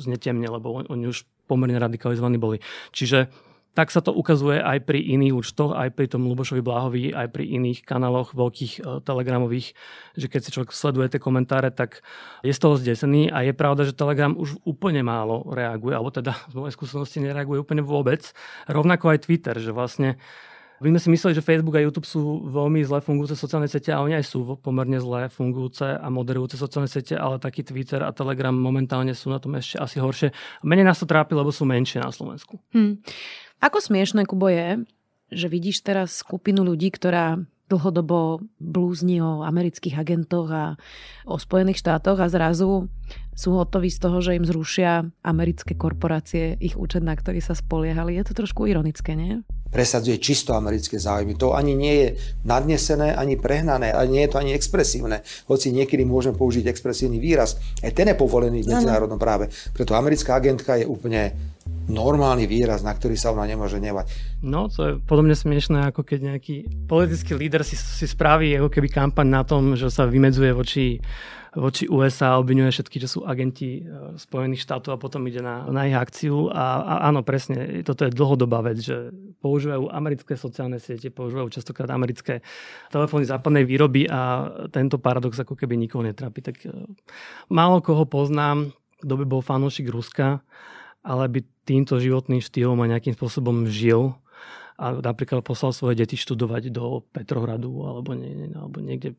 znetemne, 0.00 0.48
lebo 0.48 0.80
oni 0.88 1.04
už 1.12 1.28
pomerne 1.44 1.76
radikalizovaní 1.76 2.40
boli. 2.40 2.64
Čiže 2.96 3.28
tak 3.70 3.94
sa 3.94 4.02
to 4.02 4.10
ukazuje 4.10 4.58
aj 4.58 4.82
pri 4.82 4.98
iných 4.98 5.30
účtoch, 5.30 5.78
aj 5.78 5.94
pri 5.94 6.10
tom 6.10 6.26
Lubošovi 6.26 6.58
Bláhovi, 6.58 7.14
aj 7.14 7.30
pri 7.30 7.54
iných 7.54 7.86
kanáloch 7.86 8.34
veľkých 8.34 9.06
telegramových, 9.06 9.78
že 10.18 10.26
keď 10.26 10.40
si 10.42 10.50
človek 10.50 10.74
sleduje 10.74 11.06
tie 11.06 11.22
komentáre, 11.22 11.70
tak 11.70 12.02
je 12.42 12.50
z 12.50 12.58
toho 12.58 12.74
zdesený 12.74 13.30
a 13.30 13.46
je 13.46 13.54
pravda, 13.54 13.86
že 13.86 13.94
Telegram 13.94 14.34
už 14.34 14.58
úplne 14.66 15.06
málo 15.06 15.46
reaguje, 15.54 15.94
alebo 15.94 16.10
teda 16.10 16.34
z 16.50 16.54
mojej 16.58 16.74
skúsenosti 16.74 17.22
nereaguje 17.22 17.62
úplne 17.62 17.86
vôbec. 17.86 18.34
Rovnako 18.66 19.14
aj 19.14 19.30
Twitter, 19.30 19.54
že 19.62 19.70
vlastne 19.70 20.18
My 20.80 20.88
sme 20.96 21.00
si 21.00 21.08
mysleli, 21.12 21.36
že 21.36 21.44
Facebook 21.44 21.76
a 21.76 21.84
YouTube 21.84 22.08
sú 22.08 22.40
veľmi 22.48 22.80
zle 22.88 23.04
fungujúce 23.04 23.36
sociálne 23.36 23.68
siete 23.68 23.92
a 23.92 24.00
oni 24.00 24.16
aj 24.16 24.24
sú 24.24 24.56
pomerne 24.64 24.96
zle 24.96 25.28
fungujúce 25.28 25.84
a 25.84 26.08
moderujúce 26.08 26.56
sociálne 26.56 26.88
siete, 26.88 27.20
ale 27.20 27.36
taký 27.36 27.60
Twitter 27.60 28.00
a 28.00 28.16
Telegram 28.16 28.56
momentálne 28.56 29.12
sú 29.12 29.28
na 29.28 29.36
tom 29.36 29.60
ešte 29.60 29.76
asi 29.76 30.00
horšie. 30.00 30.32
Menej 30.64 30.88
nás 30.88 30.96
to 30.96 31.04
trápi, 31.04 31.36
lebo 31.36 31.52
sú 31.52 31.68
menšie 31.68 32.00
na 32.00 32.08
Slovensku. 32.08 32.56
Hmm. 32.72 32.96
Ako 33.60 33.76
smiešne, 33.76 34.24
Kubo, 34.24 34.48
je, 34.48 34.80
že 35.28 35.52
vidíš 35.52 35.84
teraz 35.84 36.24
skupinu 36.24 36.64
ľudí, 36.64 36.88
ktorá 36.88 37.36
dlhodobo 37.68 38.40
blúzni 38.56 39.20
o 39.20 39.44
amerických 39.44 40.00
agentoch 40.00 40.48
a 40.48 40.64
o 41.28 41.36
Spojených 41.36 41.84
štátoch 41.84 42.18
a 42.18 42.32
zrazu 42.32 42.88
sú 43.36 43.52
hotoví 43.52 43.92
z 43.92 44.00
toho, 44.00 44.18
že 44.24 44.34
im 44.34 44.48
zrušia 44.48 45.04
americké 45.22 45.76
korporácie 45.76 46.56
ich 46.56 46.74
účet, 46.74 47.04
na 47.04 47.12
ktorý 47.12 47.44
sa 47.44 47.52
spoliehali. 47.52 48.16
Je 48.16 48.24
to 48.26 48.32
trošku 48.32 48.64
ironické, 48.64 49.12
nie? 49.12 49.44
Presadzuje 49.70 50.18
čisto 50.18 50.52
americké 50.52 50.98
záujmy. 50.98 51.38
To 51.38 51.54
ani 51.54 51.78
nie 51.78 51.94
je 51.94 52.08
nadnesené, 52.44 53.14
ani 53.14 53.38
prehnané, 53.38 53.94
a 53.94 54.02
nie 54.04 54.26
je 54.26 54.30
to 54.34 54.42
ani 54.42 54.52
expresívne. 54.52 55.22
Hoci 55.46 55.70
niekedy 55.70 56.02
môžeme 56.02 56.34
použiť 56.34 56.66
expresívny 56.66 57.22
výraz. 57.22 57.56
Aj 57.80 57.94
ten 57.94 58.10
je 58.10 58.18
povolený 58.18 58.66
v 58.66 58.74
medzinárodnom 58.74 59.18
práve. 59.18 59.48
Preto 59.72 59.94
americká 59.94 60.36
agentka 60.36 60.74
je 60.76 60.84
úplne 60.84 61.32
normálny 61.90 62.46
výraz, 62.46 62.86
na 62.86 62.94
ktorý 62.94 63.18
sa 63.18 63.34
ona 63.34 63.46
nemôže 63.46 63.78
nevať. 63.82 64.10
No, 64.42 64.70
to 64.70 64.80
je 64.82 64.92
podobne 65.02 65.34
smiešné, 65.34 65.90
ako 65.90 66.06
keď 66.06 66.34
nejaký 66.34 66.86
politický 66.86 67.34
líder 67.34 67.66
si, 67.66 67.74
si 67.74 68.06
spraví 68.06 68.54
ako 68.58 68.70
keby 68.70 68.88
kampaň 68.90 69.26
na 69.26 69.42
tom, 69.42 69.74
že 69.74 69.90
sa 69.90 70.06
vymedzuje 70.06 70.50
voči 70.54 71.02
voči 71.50 71.90
USA, 71.90 72.38
obvinuje 72.38 72.70
všetky, 72.70 73.02
že 73.02 73.10
sú 73.10 73.26
agenti 73.26 73.82
e, 73.82 74.14
Spojených 74.14 74.62
štátov 74.62 74.94
a 74.94 75.02
potom 75.02 75.26
ide 75.26 75.42
na, 75.42 75.66
na 75.66 75.90
ich 75.90 75.96
akciu. 75.98 76.46
A, 76.46 76.78
a 76.78 76.94
áno, 77.10 77.26
presne, 77.26 77.82
toto 77.82 78.06
je 78.06 78.14
dlhodobá 78.14 78.62
vec, 78.62 78.78
že 78.78 79.10
používajú 79.42 79.90
americké 79.90 80.38
sociálne 80.38 80.78
siete, 80.78 81.10
používajú 81.10 81.50
častokrát 81.50 81.90
americké 81.90 82.46
telefóny 82.94 83.26
západnej 83.26 83.66
výroby 83.66 84.06
a 84.06 84.46
tento 84.70 85.02
paradox 85.02 85.42
ako 85.42 85.58
keby 85.58 85.74
nikoho 85.74 86.06
netrápi. 86.06 86.38
Tak 86.38 86.56
e, 86.62 86.70
málo 87.50 87.82
koho 87.82 88.06
poznám, 88.06 88.70
kto 89.02 89.14
by 89.18 89.24
bol 89.26 89.42
fanúšik 89.42 89.90
Ruska, 89.90 90.46
ale 91.02 91.24
by 91.26 91.40
týmto 91.66 91.98
životným 91.98 92.38
štýlom 92.38 92.78
a 92.78 92.90
nejakým 92.94 93.18
spôsobom 93.18 93.66
žil 93.66 94.14
a 94.80 94.96
napríklad 94.96 95.44
poslal 95.44 95.76
svoje 95.76 96.00
deti 96.00 96.16
študovať 96.16 96.72
do 96.72 97.04
Petrohradu 97.12 97.84
alebo, 97.84 98.16
nie, 98.16 98.48
alebo 98.54 98.80
niekde 98.80 99.12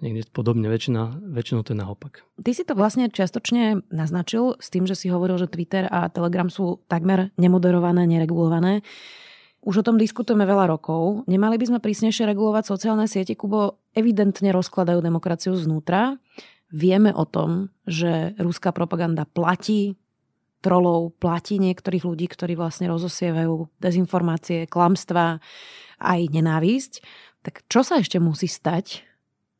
niekde 0.00 0.28
podobne, 0.32 0.66
väčšina, 0.66 1.20
väčšinou 1.20 1.60
to 1.62 1.76
je 1.76 1.78
naopak. 1.78 2.24
Ty 2.40 2.50
si 2.56 2.64
to 2.64 2.72
vlastne 2.74 3.12
čiastočne 3.12 3.84
naznačil 3.92 4.56
s 4.58 4.72
tým, 4.72 4.88
že 4.88 4.96
si 4.96 5.12
hovoril, 5.12 5.36
že 5.36 5.52
Twitter 5.52 5.86
a 5.88 6.08
Telegram 6.08 6.48
sú 6.48 6.80
takmer 6.88 7.30
nemoderované, 7.36 8.08
neregulované. 8.08 8.80
Už 9.60 9.84
o 9.84 9.86
tom 9.86 10.00
diskutujeme 10.00 10.48
veľa 10.48 10.72
rokov. 10.72 11.28
Nemali 11.28 11.60
by 11.60 11.68
sme 11.68 11.84
prísnejšie 11.84 12.24
regulovať 12.24 12.64
sociálne 12.64 13.04
siete, 13.04 13.36
kubo 13.36 13.84
evidentne 13.92 14.56
rozkladajú 14.56 15.04
demokraciu 15.04 15.52
znútra. 15.52 16.16
Vieme 16.72 17.12
o 17.12 17.28
tom, 17.28 17.68
že 17.84 18.32
ruská 18.40 18.72
propaganda 18.72 19.28
platí 19.28 20.00
trolov, 20.64 21.16
platí 21.20 21.60
niektorých 21.60 22.04
ľudí, 22.04 22.28
ktorí 22.28 22.56
vlastne 22.56 22.88
rozosievajú 22.88 23.68
dezinformácie, 23.80 24.68
klamstva, 24.68 25.40
aj 26.00 26.20
nenávisť. 26.32 26.92
Tak 27.44 27.64
čo 27.68 27.80
sa 27.80 28.00
ešte 28.00 28.20
musí 28.20 28.48
stať, 28.48 29.04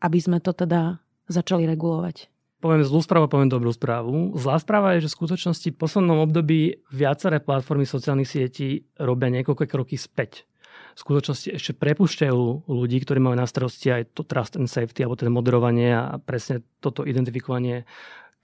aby 0.00 0.18
sme 0.18 0.40
to 0.40 0.56
teda 0.56 0.98
začali 1.28 1.68
regulovať? 1.68 2.26
Poviem 2.60 2.84
zlú 2.84 3.00
správu, 3.00 3.24
poviem 3.32 3.48
dobrú 3.48 3.72
správu. 3.72 4.36
Zlá 4.36 4.60
správa 4.60 4.92
je, 4.96 5.08
že 5.08 5.12
v 5.12 5.16
skutočnosti 5.16 5.68
v 5.72 5.80
poslednom 5.80 6.20
období 6.28 6.84
viaceré 6.92 7.40
platformy 7.40 7.88
sociálnych 7.88 8.28
sietí 8.28 8.84
robia 9.00 9.32
niekoľko 9.32 9.64
kroky 9.64 9.96
späť. 9.96 10.44
V 10.92 11.00
skutočnosti 11.00 11.56
ešte 11.56 11.72
prepušťajú 11.72 12.68
ľudí, 12.68 13.00
ktorí 13.00 13.16
majú 13.16 13.32
na 13.32 13.48
starosti 13.48 13.88
aj 13.88 14.12
to 14.12 14.28
trust 14.28 14.60
and 14.60 14.68
safety, 14.68 15.00
alebo 15.00 15.16
teda 15.16 15.32
moderovanie 15.32 15.88
a 15.96 16.20
presne 16.20 16.60
toto 16.84 17.08
identifikovanie 17.08 17.88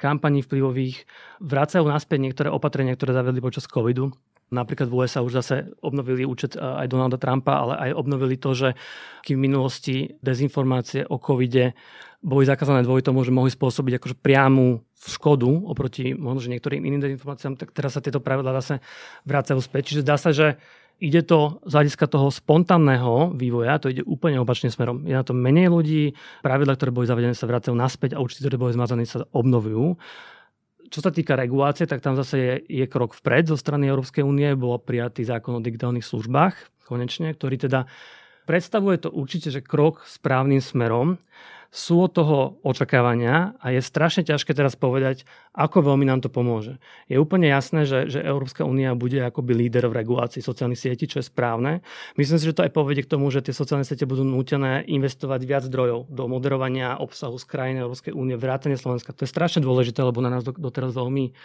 kampaní 0.01 0.41
vplyvových. 0.41 1.05
Vracajú 1.45 1.85
naspäť 1.85 2.19
niektoré 2.25 2.49
opatrenia, 2.49 2.97
ktoré 2.97 3.13
zavedli 3.13 3.45
počas 3.45 3.69
covidu 3.69 4.17
Napríklad 4.47 4.87
v 4.87 4.95
USA 5.03 5.27
už 5.27 5.43
zase 5.43 5.75
obnovili 5.83 6.23
účet 6.23 6.55
e, 6.55 6.63
aj 6.63 6.87
Donalda 6.87 7.19
Trumpa, 7.19 7.67
ale 7.67 7.91
aj 7.91 7.91
obnovili 7.99 8.39
to, 8.39 8.55
že 8.55 8.79
kým 9.27 9.43
v 9.43 9.45
minulosti 9.51 9.97
dezinformácie 10.23 11.03
o 11.11 11.19
covide 11.19 11.75
boli 12.23 12.47
zakázané 12.47 12.87
dvoj 12.87 13.03
tomu, 13.03 13.27
že 13.27 13.35
mohli 13.35 13.51
spôsobiť 13.51 13.99
akože 13.99 14.17
priamu 14.23 14.87
škodu 14.97 15.47
oproti 15.47 16.15
možno, 16.15 16.47
že 16.47 16.53
niektorým 16.55 16.83
iným 16.83 17.03
dezinformáciám, 17.03 17.59
tak 17.59 17.71
teraz 17.71 17.95
sa 17.95 18.03
tieto 18.03 18.19
pravidlá 18.23 18.55
zase 18.63 18.83
vracajú 19.27 19.61
späť. 19.63 19.95
Čiže 19.95 20.03
zdá 20.03 20.17
sa, 20.19 20.31
že 20.35 20.59
ide 20.99 21.21
to 21.23 21.61
z 21.69 21.73
hľadiska 21.77 22.09
toho 22.09 22.33
spontánneho 22.33 23.37
vývoja, 23.37 23.77
to 23.77 23.93
ide 23.93 24.03
úplne 24.03 24.41
opačným 24.41 24.73
smerom. 24.73 25.05
Je 25.05 25.13
na 25.13 25.23
to 25.23 25.37
menej 25.37 25.69
ľudí, 25.69 26.17
pravidla, 26.41 26.75
ktoré 26.75 26.91
boli 26.91 27.07
zavedené, 27.07 27.37
sa 27.37 27.51
vracajú 27.51 27.77
naspäť 27.77 28.17
a 28.17 28.23
určite, 28.23 28.49
ktoré 28.49 28.57
boli 28.57 28.73
zmazané, 28.73 29.05
sa 29.05 29.29
obnovujú. 29.31 30.01
Čo 30.87 31.01
sa 31.03 31.11
týka 31.11 31.35
regulácie, 31.35 31.85
tak 31.85 32.01
tam 32.01 32.15
zase 32.15 32.37
je, 32.39 32.55
je 32.83 32.87
krok 32.87 33.13
vpred 33.19 33.51
zo 33.51 33.59
strany 33.59 33.91
Európskej 33.91 34.23
únie. 34.23 34.55
Bol 34.55 34.79
prijatý 34.79 35.27
zákon 35.27 35.59
o 35.59 35.65
digitálnych 35.65 36.07
službách, 36.07 36.87
konečne, 36.87 37.35
ktorý 37.35 37.57
teda 37.59 37.91
predstavuje 38.47 39.03
to 39.03 39.11
určite, 39.11 39.51
že 39.51 39.67
krok 39.67 40.07
správnym 40.07 40.63
smerom 40.63 41.19
sú 41.77 42.09
od 42.09 42.17
toho 42.17 42.57
očakávania 42.65 43.53
a 43.61 43.69
je 43.69 43.85
strašne 43.85 44.25
ťažké 44.25 44.57
teraz 44.57 44.81
povedať, 44.81 45.29
ako 45.53 45.93
veľmi 45.93 46.09
nám 46.09 46.25
to 46.25 46.33
pomôže. 46.33 46.81
Je 47.05 47.21
úplne 47.21 47.53
jasné, 47.53 47.85
že, 47.85 48.09
že 48.09 48.25
Európska 48.25 48.65
únia 48.65 48.97
bude 48.97 49.21
akoby 49.21 49.53
líder 49.53 49.93
v 49.93 50.01
regulácii 50.01 50.41
sociálnych 50.41 50.81
sietí, 50.81 51.05
čo 51.05 51.21
je 51.21 51.29
správne. 51.29 51.85
Myslím 52.17 52.41
si, 52.41 52.49
že 52.49 52.57
to 52.57 52.65
aj 52.65 52.73
povedie 52.73 53.05
k 53.05 53.13
tomu, 53.13 53.29
že 53.29 53.45
tie 53.45 53.53
sociálne 53.53 53.85
siete 53.85 54.09
budú 54.09 54.25
nútené 54.25 54.89
investovať 54.89 55.41
viac 55.45 55.63
zdrojov 55.69 56.09
do 56.09 56.25
moderovania 56.33 56.97
obsahu 56.97 57.37
z 57.37 57.45
krajiny 57.45 57.85
Európskej 57.85 58.17
únie, 58.17 58.41
vrátane 58.41 58.81
Slovenska. 58.81 59.13
To 59.13 59.29
je 59.29 59.35
strašne 59.37 59.61
dôležité, 59.61 60.01
lebo 60.01 60.25
na 60.25 60.33
nás 60.33 60.49
doteraz 60.49 60.97
veľmi 60.97 61.37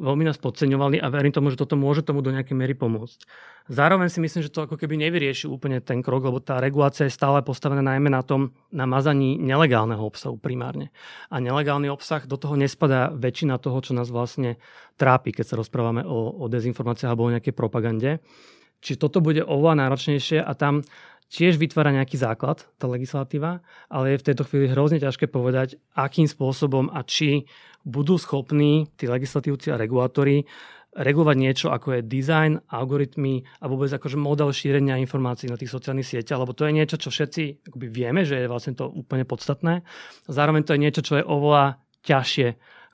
veľmi 0.00 0.24
nás 0.24 0.40
podceňovali 0.40 0.98
a 0.98 1.06
verím 1.12 1.30
tomu, 1.30 1.52
že 1.52 1.60
toto 1.60 1.76
môže 1.76 2.00
tomu 2.00 2.24
do 2.24 2.32
nejakej 2.32 2.56
miery 2.56 2.72
pomôcť. 2.72 3.28
Zároveň 3.70 4.08
si 4.10 4.18
myslím, 4.18 4.42
že 4.42 4.50
to 4.50 4.66
ako 4.66 4.80
keby 4.80 4.96
nevyrieši 4.96 5.46
úplne 5.46 5.78
ten 5.84 6.00
krok, 6.02 6.26
lebo 6.26 6.40
tá 6.40 6.58
regulácia 6.58 7.06
je 7.06 7.14
stále 7.14 7.44
postavená 7.44 7.84
najmä 7.84 8.10
na 8.10 8.24
tom, 8.24 8.56
na 8.74 8.88
mazaní 8.88 9.36
nelegálneho 9.38 10.00
obsahu 10.00 10.40
primárne. 10.40 10.90
A 11.30 11.38
nelegálny 11.38 11.86
obsah, 11.92 12.24
do 12.26 12.40
toho 12.40 12.58
nespadá 12.58 13.12
väčšina 13.14 13.60
toho, 13.62 13.78
čo 13.84 13.92
nás 13.94 14.10
vlastne 14.10 14.58
trápi, 14.98 15.36
keď 15.36 15.54
sa 15.54 15.58
rozprávame 15.60 16.02
o, 16.02 16.34
o 16.40 16.50
dezinformáciách 16.50 17.10
alebo 17.12 17.28
o 17.28 17.34
nejakej 17.36 17.54
propagande. 17.54 18.18
Čiže 18.80 19.06
toto 19.06 19.20
bude 19.20 19.44
oveľa 19.44 19.86
náročnejšie 19.86 20.40
a 20.40 20.52
tam 20.56 20.80
tiež 21.30 21.62
vytvára 21.62 21.94
nejaký 21.94 22.18
základ, 22.18 22.66
tá 22.76 22.90
legislatíva, 22.90 23.62
ale 23.86 24.14
je 24.14 24.20
v 24.20 24.26
tejto 24.26 24.42
chvíli 24.44 24.66
hrozne 24.66 24.98
ťažké 24.98 25.30
povedať, 25.30 25.78
akým 25.94 26.26
spôsobom 26.26 26.90
a 26.90 27.06
či 27.06 27.46
budú 27.86 28.18
schopní 28.18 28.90
tí 28.98 29.06
legislatívci 29.06 29.70
a 29.70 29.80
regulátori 29.80 30.44
regulovať 30.90 31.36
niečo, 31.38 31.66
ako 31.70 32.02
je 32.02 32.08
design, 32.10 32.58
algoritmy 32.66 33.46
a 33.62 33.70
vôbec 33.70 33.94
akože 33.94 34.18
model 34.18 34.50
šírenia 34.50 34.98
informácií 34.98 35.46
na 35.46 35.54
tých 35.54 35.70
sociálnych 35.70 36.02
sieťach, 36.02 36.42
lebo 36.42 36.50
to 36.50 36.66
je 36.66 36.74
niečo, 36.74 36.98
čo 36.98 37.14
všetci 37.14 37.70
akoby 37.70 37.86
vieme, 37.86 38.26
že 38.26 38.42
je 38.42 38.50
vlastne 38.50 38.74
to 38.74 38.90
úplne 38.90 39.22
podstatné. 39.22 39.86
Zároveň 40.26 40.66
to 40.66 40.74
je 40.74 40.82
niečo, 40.82 41.06
čo 41.06 41.22
je 41.22 41.24
oveľa 41.24 41.78
ťažšie 42.02 42.48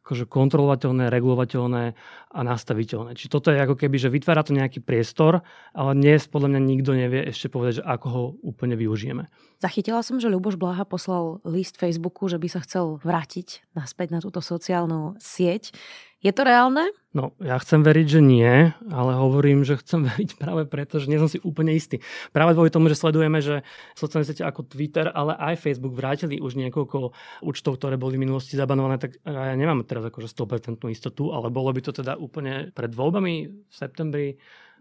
akože 0.07 0.31
kontrolovateľné, 0.31 1.11
regulovateľné 1.11 1.99
a 2.31 2.41
nastaviteľné. 2.47 3.19
Čiže 3.19 3.33
toto 3.35 3.51
je 3.51 3.59
ako 3.59 3.75
keby, 3.75 3.99
že 3.99 4.07
vytvára 4.07 4.47
to 4.47 4.55
nejaký 4.55 4.79
priestor, 4.79 5.43
ale 5.75 5.99
dnes 5.99 6.31
podľa 6.31 6.55
mňa 6.55 6.61
nikto 6.63 6.95
nevie 6.95 7.27
ešte 7.27 7.51
povedať, 7.51 7.83
že 7.83 7.85
ako 7.91 8.07
ho 8.07 8.23
úplne 8.47 8.79
využijeme. 8.79 9.27
Zachytila 9.59 10.07
som, 10.07 10.23
že 10.23 10.31
Ľuboš 10.31 10.55
Blaha 10.55 10.87
poslal 10.87 11.43
list 11.43 11.75
Facebooku, 11.75 12.31
že 12.31 12.39
by 12.39 12.47
sa 12.47 12.63
chcel 12.63 13.03
vrátiť 13.03 13.67
naspäť 13.75 14.15
na 14.15 14.23
túto 14.23 14.39
sociálnu 14.39 15.19
sieť. 15.19 15.75
Je 16.26 16.35
to 16.35 16.42
reálne? 16.42 16.90
No, 17.14 17.38
ja 17.38 17.54
chcem 17.62 17.87
veriť, 17.87 18.18
že 18.18 18.21
nie, 18.21 18.75
ale 18.90 19.12
hovorím, 19.14 19.62
že 19.62 19.78
chcem 19.78 20.02
veriť 20.11 20.42
práve 20.42 20.66
preto, 20.66 20.99
že 20.99 21.06
nie 21.06 21.23
som 21.23 21.30
si 21.30 21.38
úplne 21.38 21.71
istý. 21.71 22.02
Práve 22.35 22.59
kvôli 22.59 22.75
tomu, 22.75 22.90
že 22.90 22.99
sledujeme, 22.99 23.38
že 23.38 23.62
sociálne 23.95 24.26
siete 24.26 24.42
ako 24.42 24.66
Twitter, 24.66 25.06
ale 25.14 25.38
aj 25.38 25.62
Facebook 25.62 25.95
vrátili 25.95 26.42
už 26.42 26.59
niekoľko 26.59 27.14
účtov, 27.47 27.78
ktoré 27.78 27.95
boli 27.95 28.18
v 28.18 28.26
minulosti 28.26 28.59
zabanované, 28.59 28.99
tak 28.99 29.23
ja 29.23 29.54
nemám 29.54 29.87
teraz 29.87 30.02
akože 30.11 30.26
100% 30.35 30.83
istotu, 30.90 31.30
ale 31.30 31.47
bolo 31.47 31.71
by 31.71 31.78
to 31.87 31.95
teda 31.95 32.18
úplne 32.18 32.75
pred 32.75 32.90
voľbami 32.90 33.35
v 33.47 33.71
septembri 33.71 34.35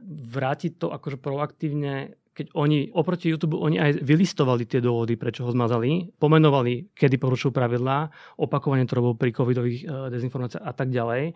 vrátiť 0.09 0.81
to 0.81 0.89
akože 0.91 1.21
proaktívne 1.21 2.17
keď 2.36 2.51
oni 2.51 2.92
oproti 2.92 3.32
YouTube, 3.32 3.56
oni 3.56 3.80
aj 3.80 4.04
vylistovali 4.04 4.68
tie 4.68 4.84
dôvody, 4.84 5.15
prečo 5.15 5.48
ho 5.48 5.51
zmazali, 5.56 6.12
pomenovali, 6.20 6.92
kedy 6.92 7.15
porušujú 7.15 7.56
pravidlá, 7.56 8.12
opakovane 8.36 8.84
to 8.84 9.00
robil 9.00 9.15
pri 9.15 9.32
covidových 9.32 9.80
e, 9.80 10.12
dezinformáciách 10.12 10.60
a 10.68 10.74
tak 10.75 10.92
ďalej. 10.92 11.32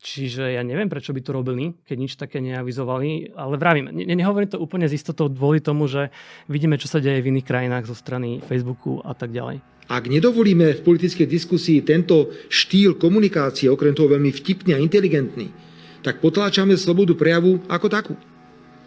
Čiže 0.00 0.58
ja 0.58 0.66
neviem, 0.66 0.90
prečo 0.90 1.14
by 1.14 1.22
to 1.22 1.30
robili, 1.30 1.76
keď 1.86 1.96
nič 2.00 2.12
také 2.18 2.42
neavizovali, 2.42 3.36
ale 3.38 3.54
vravím, 3.60 3.94
ne, 3.94 4.02
nehovorím 4.10 4.50
to 4.50 4.58
úplne 4.58 4.90
z 4.90 4.98
istotou 4.98 5.30
kvôli 5.30 5.62
tomu, 5.62 5.86
že 5.86 6.10
vidíme, 6.50 6.80
čo 6.82 6.90
sa 6.90 6.98
deje 6.98 7.22
v 7.22 7.30
iných 7.30 7.46
krajinách 7.46 7.86
zo 7.86 7.94
strany 7.94 8.42
Facebooku 8.42 8.98
a 9.06 9.14
tak 9.14 9.30
ďalej. 9.30 9.62
Ak 9.86 10.10
nedovolíme 10.10 10.72
v 10.72 10.82
politickej 10.82 11.30
diskusii 11.30 11.86
tento 11.86 12.32
štýl 12.50 12.98
komunikácie, 12.98 13.70
okrem 13.70 13.94
toho 13.94 14.10
veľmi 14.10 14.34
vtipný 14.34 14.74
a 14.74 14.82
inteligentný, 14.82 15.52
tak 16.00 16.18
potláčame 16.18 16.74
slobodu 16.74 17.14
prejavu 17.14 17.60
ako 17.68 17.86
takú. 17.86 18.14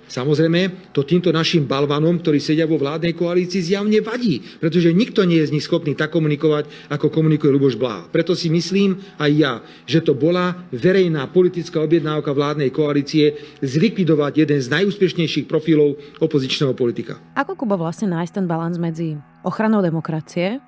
Samozrejme, 0.04 0.92
to 0.92 1.02
týmto 1.08 1.32
našim 1.32 1.64
balvanom, 1.66 2.20
ktorí 2.20 2.38
sedia 2.38 2.68
vo 2.68 2.78
vládnej 2.78 3.16
koalícii, 3.16 3.64
zjavne 3.64 4.04
vadí, 4.04 4.44
pretože 4.60 4.92
nikto 4.92 5.24
nie 5.24 5.42
je 5.42 5.50
z 5.50 5.54
nich 5.56 5.66
schopný 5.66 5.96
tak 5.96 6.12
komunikovať, 6.12 6.92
ako 6.92 7.10
komunikuje 7.10 7.50
Luboš 7.50 7.80
Blá. 7.80 8.06
Preto 8.12 8.36
si 8.36 8.52
myslím 8.52 9.00
aj 9.18 9.32
ja, 9.34 9.54
že 9.88 10.04
to 10.04 10.14
bola 10.14 10.68
verejná 10.70 11.26
politická 11.32 11.82
objednávka 11.82 12.36
vládnej 12.36 12.70
koalície 12.70 13.36
zlikvidovať 13.64 14.46
jeden 14.46 14.60
z 14.60 14.68
najúspešnejších 14.70 15.48
profilov 15.48 15.98
opozičného 16.20 16.76
politika. 16.76 17.18
Ako, 17.34 17.58
Kubo, 17.58 17.80
vlastne 17.80 18.12
nájsť 18.12 18.34
ten 18.44 18.46
balans 18.46 18.78
medzi 18.78 19.18
ochranou 19.42 19.82
demokracie 19.82 20.60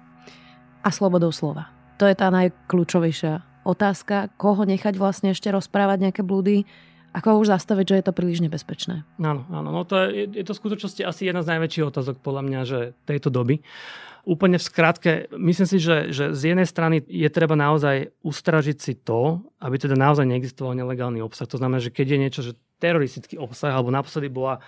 a 0.82 0.90
slobodou 0.90 1.30
slova? 1.30 1.70
To 2.02 2.08
je 2.08 2.16
tá 2.16 2.28
najkľúčovejšia 2.32 3.64
otázka, 3.66 4.30
koho 4.38 4.64
nechať 4.64 4.96
vlastne 4.96 5.34
ešte 5.34 5.50
rozprávať 5.50 6.08
nejaké 6.08 6.22
blúdy 6.22 6.64
ako 7.16 7.40
už 7.40 7.48
zastaviť, 7.48 7.86
že 7.88 7.96
je 7.96 8.06
to 8.12 8.14
príliš 8.14 8.44
nebezpečné? 8.44 9.08
Áno, 9.24 9.48
áno. 9.48 9.70
No 9.72 9.88
to 9.88 10.12
je, 10.12 10.28
je 10.28 10.44
to 10.44 10.52
v 10.52 10.62
skutočnosti 10.68 11.00
asi 11.00 11.32
jedna 11.32 11.48
z 11.48 11.56
najväčších 11.56 11.88
otázok 11.88 12.20
podľa 12.20 12.44
mňa, 12.44 12.60
že 12.68 12.80
tejto 13.08 13.32
doby. 13.32 13.64
Úplne 14.28 14.58
v 14.60 14.68
skratke, 14.68 15.12
myslím 15.32 15.68
si, 15.70 15.78
že, 15.80 16.12
že 16.12 16.36
z 16.36 16.52
jednej 16.52 16.68
strany 16.68 17.00
je 17.08 17.30
treba 17.32 17.56
naozaj 17.56 18.12
ustražiť 18.26 18.78
si 18.82 18.94
to, 19.00 19.48
aby 19.64 19.80
teda 19.80 19.96
naozaj 19.96 20.28
neexistoval 20.28 20.76
nelegálny 20.76 21.24
obsah. 21.24 21.48
To 21.48 21.62
znamená, 21.62 21.80
že 21.80 21.94
keď 21.94 22.08
je 22.10 22.18
niečo, 22.20 22.42
že 22.42 22.58
teroristický 22.84 23.40
obsah, 23.40 23.72
alebo 23.72 23.94
naposledy 23.94 24.28
bola, 24.28 24.60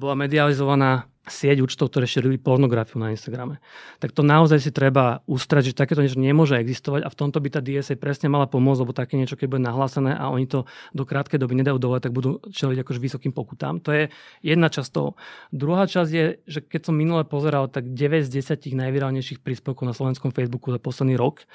bola 0.00 0.18
medializovaná 0.18 1.06
sieť 1.24 1.64
účtov, 1.64 1.88
ktoré 1.88 2.04
šírili 2.04 2.36
pornografiu 2.36 3.00
na 3.00 3.12
Instagrame. 3.16 3.60
Tak 3.96 4.12
to 4.12 4.20
naozaj 4.20 4.60
si 4.60 4.70
treba 4.70 5.24
ustrať, 5.24 5.72
že 5.72 5.78
takéto 5.78 6.04
niečo 6.04 6.20
nemôže 6.20 6.60
existovať 6.60 7.04
a 7.04 7.08
v 7.08 7.16
tomto 7.16 7.40
by 7.40 7.48
tá 7.48 7.60
DSA 7.64 7.96
presne 7.96 8.28
mala 8.28 8.44
pomôcť, 8.44 8.80
lebo 8.84 8.92
také 8.92 9.16
niečo, 9.16 9.40
keď 9.40 9.56
bude 9.56 9.62
nahlásené 9.64 10.12
a 10.12 10.28
oni 10.28 10.44
to 10.44 10.68
do 10.92 11.04
krátkej 11.08 11.40
doby 11.40 11.56
nedajú 11.56 11.80
dole, 11.80 11.96
tak 11.98 12.12
budú 12.12 12.44
čeliť 12.52 12.84
akož 12.84 13.00
vysokým 13.00 13.32
pokutám. 13.32 13.80
To 13.88 13.90
je 13.96 14.12
jedna 14.44 14.68
časť 14.68 14.90
toho. 14.92 15.16
Druhá 15.48 15.88
časť 15.88 16.10
je, 16.12 16.24
že 16.44 16.60
keď 16.60 16.92
som 16.92 16.94
minule 16.94 17.24
pozeral, 17.24 17.72
tak 17.72 17.96
9 17.96 18.28
z 18.28 18.30
10 18.44 18.76
najvirálnejších 18.76 19.40
príspevkov 19.40 19.88
na 19.88 19.96
slovenskom 19.96 20.28
Facebooku 20.30 20.68
za 20.72 20.80
posledný 20.80 21.16
rok 21.16 21.48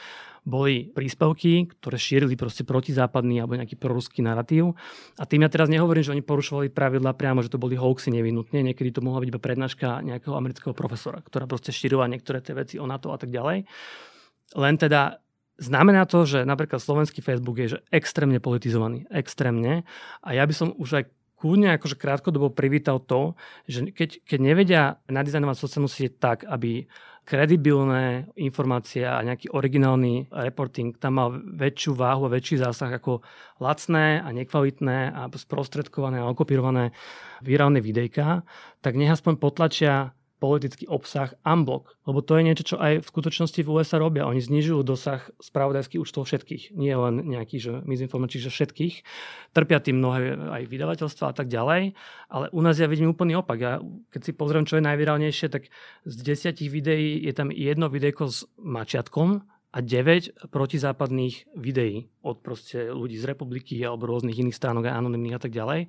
boli 0.48 0.92
príspevky, 0.92 1.68
ktoré 1.80 1.98
šírili 2.00 2.36
proste 2.40 2.64
protizápadný 2.64 3.44
alebo 3.44 3.60
nejaký 3.60 3.76
proruský 3.76 4.24
narratív. 4.24 4.76
A 5.20 5.24
tým 5.24 5.44
ja 5.44 5.50
teraz 5.52 5.68
nehovorím, 5.68 6.04
že 6.06 6.14
oni 6.16 6.24
porušovali 6.24 6.72
pravidla 6.72 7.16
priamo, 7.16 7.44
že 7.44 7.52
to 7.52 7.62
boli 7.62 7.80
hoaxy 7.80 8.12
nevinutne. 8.14 8.64
Niekedy 8.64 8.96
to 8.96 9.06
mohla 9.06 9.24
byť 9.24 9.30
iba 9.30 9.42
prednáška 9.42 10.04
nejakého 10.04 10.36
amerického 10.36 10.74
profesora, 10.76 11.20
ktorá 11.24 11.48
proste 11.50 11.76
šírila 11.76 12.08
niektoré 12.08 12.40
tie 12.44 12.56
veci 12.56 12.76
o 12.80 12.86
NATO 12.88 13.12
a 13.12 13.18
tak 13.20 13.32
ďalej. 13.32 13.68
Len 14.56 14.76
teda 14.80 15.22
Znamená 15.60 16.08
to, 16.08 16.24
že 16.24 16.48
napríklad 16.48 16.80
slovenský 16.80 17.20
Facebook 17.20 17.60
je 17.60 17.76
že 17.76 17.80
extrémne 17.92 18.40
politizovaný. 18.40 19.04
Extrémne. 19.12 19.84
A 20.24 20.32
ja 20.32 20.48
by 20.48 20.56
som 20.56 20.72
už 20.72 21.04
aj 21.04 21.06
kľudne 21.36 21.76
akože 21.76 22.00
krátkodobo 22.00 22.48
privítal 22.52 23.04
to, 23.04 23.36
že 23.68 23.92
keď, 23.92 24.24
keď 24.24 24.40
nevedia 24.40 24.84
nadizajnovať 25.12 25.58
sociálnu 25.60 25.92
sieť 25.92 26.16
tak, 26.16 26.48
aby 26.48 26.88
kredibilné 27.30 28.26
informácie 28.42 29.06
a 29.06 29.22
nejaký 29.22 29.54
originálny 29.54 30.34
reporting 30.34 30.98
tam 30.98 31.22
mal 31.22 31.30
väčšiu 31.38 31.94
váhu 31.94 32.26
a 32.26 32.34
väčší 32.34 32.58
zásah 32.58 32.90
ako 32.90 33.22
lacné 33.62 34.18
a 34.18 34.34
nekvalitné 34.34 35.14
a 35.14 35.30
sprostredkované 35.30 36.18
a 36.18 36.26
okopírované 36.26 36.90
virálne 37.46 37.86
videjka, 37.86 38.42
tak 38.82 38.98
nech 38.98 39.14
aspoň 39.14 39.38
potlačia 39.38 40.18
politický 40.40 40.88
obsah 40.88 41.36
unblock. 41.44 42.00
Lebo 42.08 42.24
to 42.24 42.40
je 42.40 42.48
niečo, 42.48 42.64
čo 42.64 42.76
aj 42.80 43.04
v 43.04 43.08
skutočnosti 43.12 43.60
v 43.60 43.70
USA 43.70 44.00
robia. 44.00 44.26
Oni 44.26 44.40
znižujú 44.40 44.82
dosah 44.88 45.28
spravodajských 45.44 46.00
účtov 46.00 46.26
všetkých. 46.26 46.74
Nie 46.80 46.96
len 46.96 47.28
nejakých, 47.28 47.62
že 47.62 47.74
mizinformačných, 47.84 48.46
že 48.48 48.52
všetkých. 48.52 48.96
Trpia 49.52 49.78
tým 49.84 50.00
mnohé 50.00 50.40
aj 50.40 50.64
vydavateľstva 50.72 51.26
a 51.30 51.34
tak 51.36 51.52
ďalej. 51.52 51.94
Ale 52.32 52.46
u 52.56 52.62
nás 52.64 52.80
ja 52.80 52.88
vidím 52.88 53.12
úplný 53.12 53.38
opak. 53.38 53.60
Ja, 53.60 53.84
keď 54.16 54.22
si 54.24 54.32
pozriem, 54.32 54.64
čo 54.64 54.80
je 54.80 54.88
najvirálnejšie, 54.88 55.52
tak 55.52 55.68
z 56.08 56.16
desiatich 56.24 56.72
videí 56.72 57.20
je 57.22 57.34
tam 57.36 57.52
jedno 57.52 57.92
videjko 57.92 58.24
s 58.32 58.48
mačiatkom, 58.58 59.44
a 59.70 59.86
9 59.86 60.50
protizápadných 60.50 61.54
videí 61.54 62.10
od 62.26 62.42
proste 62.42 62.90
ľudí 62.90 63.22
z 63.22 63.30
republiky 63.30 63.78
alebo 63.86 64.10
rôznych 64.10 64.42
iných 64.42 64.58
stránok 64.58 64.90
a 64.90 64.98
anonimných 64.98 65.38
a 65.38 65.42
tak 65.46 65.54
ďalej. 65.54 65.86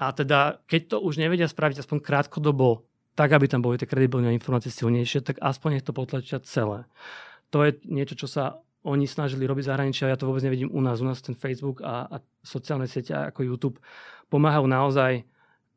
A 0.00 0.16
teda, 0.16 0.60
keď 0.64 0.96
to 0.96 0.98
už 1.04 1.20
nevedia 1.20 1.48
spraviť 1.48 1.84
aspoň 1.84 1.98
krátkodobo 2.00 2.88
tak, 3.20 3.36
aby 3.36 3.52
tam 3.52 3.60
boli 3.60 3.76
tie 3.76 3.84
kredibilné 3.84 4.32
informácie 4.32 4.72
silnejšie, 4.72 5.20
tak 5.20 5.36
aspoň 5.44 5.76
nech 5.76 5.84
to 5.84 5.92
potlačia 5.92 6.40
celé. 6.40 6.88
To 7.52 7.60
je 7.68 7.76
niečo, 7.84 8.16
čo 8.16 8.24
sa 8.24 8.64
oni 8.80 9.04
snažili 9.04 9.44
robiť 9.44 9.68
zahraničia, 9.68 10.08
ja 10.08 10.16
to 10.16 10.24
vôbec 10.24 10.40
nevidím 10.40 10.72
u 10.72 10.80
nás. 10.80 11.04
U 11.04 11.06
nás 11.06 11.20
ten 11.20 11.36
Facebook 11.36 11.84
a, 11.84 12.08
a 12.08 12.16
sociálne 12.40 12.88
siete 12.88 13.12
ako 13.12 13.44
YouTube 13.44 13.76
pomáhajú 14.32 14.64
naozaj 14.64 15.28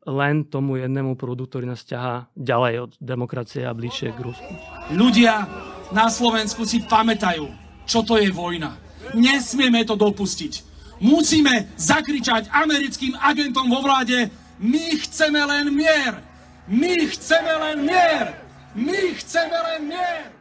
len 0.08 0.48
tomu 0.48 0.80
jednému 0.80 1.20
prúdu, 1.20 1.44
ktorý 1.44 1.68
nás 1.68 1.84
ťahá 1.84 2.32
ďalej 2.32 2.88
od 2.88 2.92
demokracie 2.96 3.68
a 3.68 3.76
bližšie 3.76 4.16
k 4.16 4.24
Rusku. 4.24 4.52
Ľudia 4.96 5.44
na 5.92 6.08
Slovensku 6.08 6.64
si 6.64 6.80
pamätajú, 6.80 7.44
čo 7.84 8.00
to 8.08 8.16
je 8.16 8.32
vojna. 8.32 8.72
Nesmieme 9.12 9.84
to 9.84 10.00
dopustiť. 10.00 10.72
Musíme 11.04 11.76
zakričať 11.76 12.48
americkým 12.48 13.20
agentom 13.20 13.68
vo 13.68 13.84
vláde, 13.84 14.32
my 14.64 14.96
chceme 14.96 15.44
len 15.44 15.68
mier. 15.68 16.33
My 16.64 16.96
chceme 17.12 17.52
len 17.60 17.84
mier! 17.84 18.40
My 18.72 19.12
chceme 19.20 19.52
len 19.52 19.84
mier! 19.84 20.32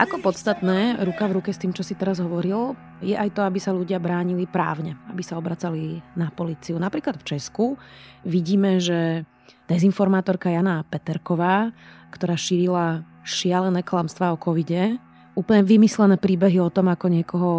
Ako 0.00 0.24
podstatné, 0.24 0.96
ruka 1.04 1.28
v 1.28 1.36
ruke 1.36 1.52
s 1.52 1.60
tým, 1.60 1.76
čo 1.76 1.84
si 1.84 1.92
teraz 1.92 2.16
hovoril, 2.16 2.72
je 3.04 3.12
aj 3.12 3.36
to, 3.36 3.44
aby 3.44 3.60
sa 3.60 3.76
ľudia 3.76 4.00
bránili 4.00 4.48
právne, 4.48 4.96
aby 5.12 5.20
sa 5.20 5.36
obracali 5.36 6.00
na 6.16 6.32
policiu. 6.32 6.80
Napríklad 6.80 7.20
v 7.20 7.28
Česku 7.28 7.76
vidíme, 8.24 8.80
že 8.80 9.28
dezinformátorka 9.68 10.48
Jana 10.48 10.80
Peterková, 10.88 11.76
ktorá 12.08 12.40
šírila 12.40 13.04
šialené 13.28 13.84
klamstvá 13.84 14.32
o 14.32 14.40
covide, 14.40 14.96
úplne 15.36 15.60
vymyslené 15.60 16.16
príbehy 16.16 16.56
o 16.56 16.72
tom, 16.72 16.88
ako 16.88 17.12
niekoho 17.12 17.52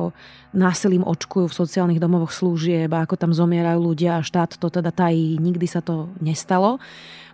násilím 0.57 1.05
očkujú 1.05 1.53
v 1.53 1.57
sociálnych 1.61 2.01
domovoch 2.01 2.33
služieb 2.33 2.89
a 2.89 3.05
ako 3.05 3.13
tam 3.13 3.29
zomierajú 3.29 3.77
ľudia 3.77 4.17
a 4.17 4.25
štát 4.25 4.57
to 4.57 4.73
teda 4.73 4.89
tají, 4.89 5.37
nikdy 5.37 5.69
sa 5.69 5.85
to 5.85 6.09
nestalo 6.17 6.81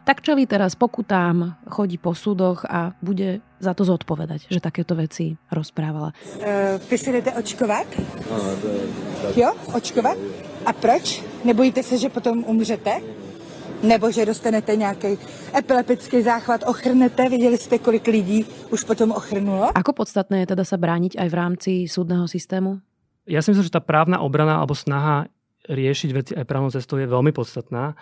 tak 0.03 0.21
čeli 0.21 0.43
teraz 0.43 0.75
pokutám, 0.75 1.55
chodí 1.71 1.97
po 1.97 2.11
súdoch 2.11 2.67
a 2.67 2.91
bude 2.99 3.39
za 3.59 3.71
to 3.71 3.87
zodpovedať, 3.87 4.51
že 4.51 4.59
takéto 4.59 4.95
veci 4.95 5.39
rozprávala. 5.51 6.11
Uh, 6.37 6.79
vy 6.91 6.97
si 6.97 7.11
jdete 7.11 7.31
očkovat? 7.31 7.87
No, 8.29 8.35
to 8.61 8.67
je... 8.67 8.83
Jo, 9.35 9.55
očkovat? 9.73 10.17
A 10.65 10.73
proč? 10.73 11.23
Nebojíte 11.43 11.83
se, 11.83 11.97
že 11.97 12.09
potom 12.09 12.43
umřete? 12.47 13.01
Nebo 13.83 14.11
že 14.11 14.25
dostanete 14.25 14.75
nějaký 14.75 15.17
epileptický 15.55 16.21
záchvat, 16.21 16.63
ochrnete? 16.67 17.29
Viděli 17.29 17.57
jste, 17.57 17.79
kolik 17.79 18.07
lidí 18.07 18.45
už 18.71 18.83
potom 18.83 19.11
ochrnulo? 19.11 19.71
Ako 19.75 19.91
podstatné 19.91 20.39
je 20.39 20.55
teda 20.55 20.63
sa 20.63 20.79
brániť 20.79 21.19
aj 21.19 21.27
v 21.27 21.35
rámci 21.35 21.71
súdneho 21.91 22.23
systému? 22.23 22.79
Ja 23.27 23.43
si 23.43 23.51
myslím, 23.51 23.67
že 23.67 23.75
tá 23.75 23.83
právna 23.83 24.23
obrana 24.23 24.59
alebo 24.59 24.75
snaha 24.75 25.27
riešiť 25.67 26.09
veci 26.11 26.31
aj 26.35 26.47
právnou 26.47 26.71
cestou 26.71 26.99
je 26.99 27.07
veľmi 27.07 27.31
podstatná. 27.31 27.95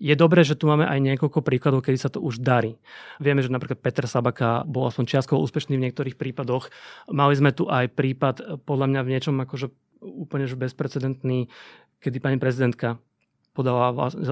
Je 0.00 0.16
dobré, 0.16 0.40
že 0.48 0.56
tu 0.56 0.64
máme 0.64 0.88
aj 0.88 0.96
niekoľko 0.96 1.44
príkladov, 1.44 1.84
kedy 1.84 1.98
sa 2.00 2.08
to 2.08 2.24
už 2.24 2.40
darí. 2.40 2.80
Vieme, 3.20 3.44
že 3.44 3.52
napríklad 3.52 3.84
Peter 3.84 4.08
Sabaka 4.08 4.64
bol 4.64 4.88
aspoň 4.88 5.04
čiastkovo 5.04 5.44
úspešný 5.44 5.76
v 5.76 5.84
niektorých 5.84 6.16
prípadoch. 6.16 6.72
Mali 7.12 7.36
sme 7.36 7.52
tu 7.52 7.68
aj 7.68 7.92
prípad, 7.92 8.64
podľa 8.64 8.86
mňa 8.88 9.00
v 9.04 9.10
niečom 9.12 9.36
akože 9.44 9.68
úplne 10.00 10.48
že 10.48 10.56
bezprecedentný, 10.56 11.52
kedy 12.00 12.16
pani 12.16 12.40
prezidentka 12.40 12.96
podala 13.50 13.90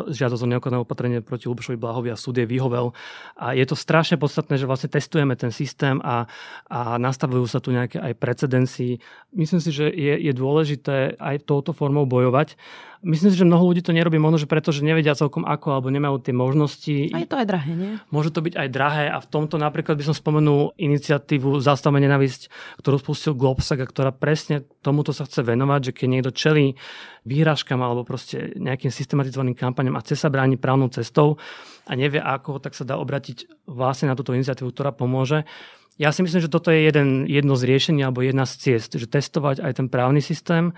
žiadosť 0.09 0.43
o 0.47 0.49
neokonné 0.49 0.79
opatrenie 0.79 1.19
proti 1.21 1.51
Lubošovi 1.51 1.75
Blahovi 1.75 2.15
a 2.15 2.17
súd 2.17 2.39
jej 2.39 2.47
vyhovel. 2.47 2.95
A 3.35 3.51
je 3.51 3.67
to 3.67 3.75
strašne 3.75 4.15
podstatné, 4.15 4.55
že 4.57 4.65
vlastne 4.71 4.89
testujeme 4.89 5.35
ten 5.35 5.51
systém 5.51 5.99
a, 6.07 6.31
a 6.71 6.97
nastavujú 7.03 7.45
sa 7.51 7.59
tu 7.59 7.75
nejaké 7.75 7.99
aj 7.99 8.15
precedenci. 8.15 9.03
Myslím 9.35 9.61
si, 9.61 9.75
že 9.75 9.91
je, 9.91 10.15
je 10.23 10.33
dôležité 10.33 11.19
aj 11.19 11.45
touto 11.45 11.75
formou 11.75 12.07
bojovať. 12.07 12.55
Myslím 12.99 13.31
si, 13.31 13.39
že 13.39 13.47
mnoho 13.47 13.63
ľudí 13.71 13.79
to 13.79 13.95
nerobí 13.95 14.19
možno, 14.19 14.43
že 14.43 14.51
preto, 14.51 14.75
že 14.75 14.83
nevedia 14.83 15.15
celkom 15.15 15.47
ako 15.47 15.71
alebo 15.71 15.87
nemajú 15.87 16.19
tie 16.19 16.35
možnosti. 16.35 17.15
A 17.15 17.23
je 17.23 17.31
to 17.31 17.39
aj 17.39 17.47
drahé, 17.47 17.73
nie? 17.79 17.93
Môže 18.11 18.35
to 18.35 18.43
byť 18.43 18.55
aj 18.59 18.69
drahé 18.75 19.05
a 19.07 19.23
v 19.23 19.31
tomto 19.31 19.55
napríklad 19.55 19.95
by 19.95 20.11
som 20.11 20.15
spomenul 20.19 20.75
iniciatívu 20.75 21.63
Zastavme 21.63 22.03
nenavisť, 22.03 22.51
ktorú 22.83 22.99
spustil 22.99 23.39
Globsag 23.39 23.79
a 23.83 23.87
ktorá 23.87 24.11
presne 24.11 24.67
tomuto 24.83 25.15
sa 25.15 25.31
chce 25.31 25.47
venovať, 25.47 25.81
že 25.91 25.93
keď 25.95 26.09
niekto 26.11 26.31
čelí 26.35 26.67
výhražkám 27.23 27.79
alebo 27.79 28.03
proste 28.03 28.59
nejakým 28.59 28.91
systematizovaným 28.91 29.55
kampaňom 29.55 29.95
a 29.95 30.03
chce 30.03 30.19
sa 30.19 30.27
brániť 30.27 30.59
právnou 30.59 30.91
cestou 30.91 31.39
a 31.87 31.95
nevie 31.95 32.19
ako, 32.19 32.59
tak 32.59 32.75
sa 32.75 32.83
dá 32.83 32.99
obratiť 32.99 33.69
vlastne 33.71 34.11
na 34.11 34.19
túto 34.19 34.35
iniciatívu, 34.35 34.75
ktorá 34.75 34.91
pomôže. 34.91 35.47
Ja 35.99 36.15
si 36.15 36.23
myslím, 36.23 36.39
že 36.39 36.51
toto 36.51 36.71
je 36.71 36.87
jeden, 36.87 37.27
jedno 37.27 37.59
z 37.59 37.67
riešení 37.67 38.07
alebo 38.07 38.23
jedna 38.23 38.47
z 38.47 38.55
ciest, 38.59 38.95
že 38.95 39.11
testovať 39.11 39.59
aj 39.63 39.73
ten 39.83 39.87
právny 39.91 40.23
systém 40.23 40.71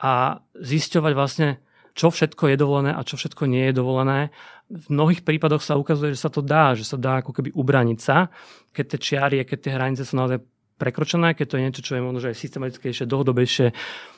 a 0.00 0.42
zisťovať 0.56 1.12
vlastne, 1.16 1.48
čo 1.96 2.12
všetko 2.12 2.52
je 2.52 2.56
dovolené 2.60 2.90
a 2.92 3.00
čo 3.00 3.16
všetko 3.16 3.48
nie 3.48 3.72
je 3.72 3.74
dovolené. 3.76 4.28
V 4.68 4.86
mnohých 4.92 5.24
prípadoch 5.24 5.64
sa 5.64 5.80
ukazuje, 5.80 6.12
že 6.12 6.20
sa 6.20 6.28
to 6.28 6.44
dá, 6.44 6.76
že 6.76 6.84
sa 6.84 7.00
dá 7.00 7.24
ako 7.24 7.32
keby 7.32 7.56
ubraniť 7.56 7.98
sa, 8.02 8.28
keď 8.76 8.84
tie 8.92 9.00
čiary, 9.00 9.36
keď 9.48 9.58
tie 9.64 9.72
hranice 9.72 10.02
sú 10.04 10.20
naozaj 10.20 10.44
prekročené, 10.76 11.32
keď 11.32 11.46
to 11.48 11.56
je 11.56 11.64
niečo, 11.64 11.82
čo 11.84 11.96
je 11.96 12.04
možno 12.04 12.20
aj 12.28 12.36
systematickejšie, 12.36 13.08
dlhodobejšie 13.08 13.66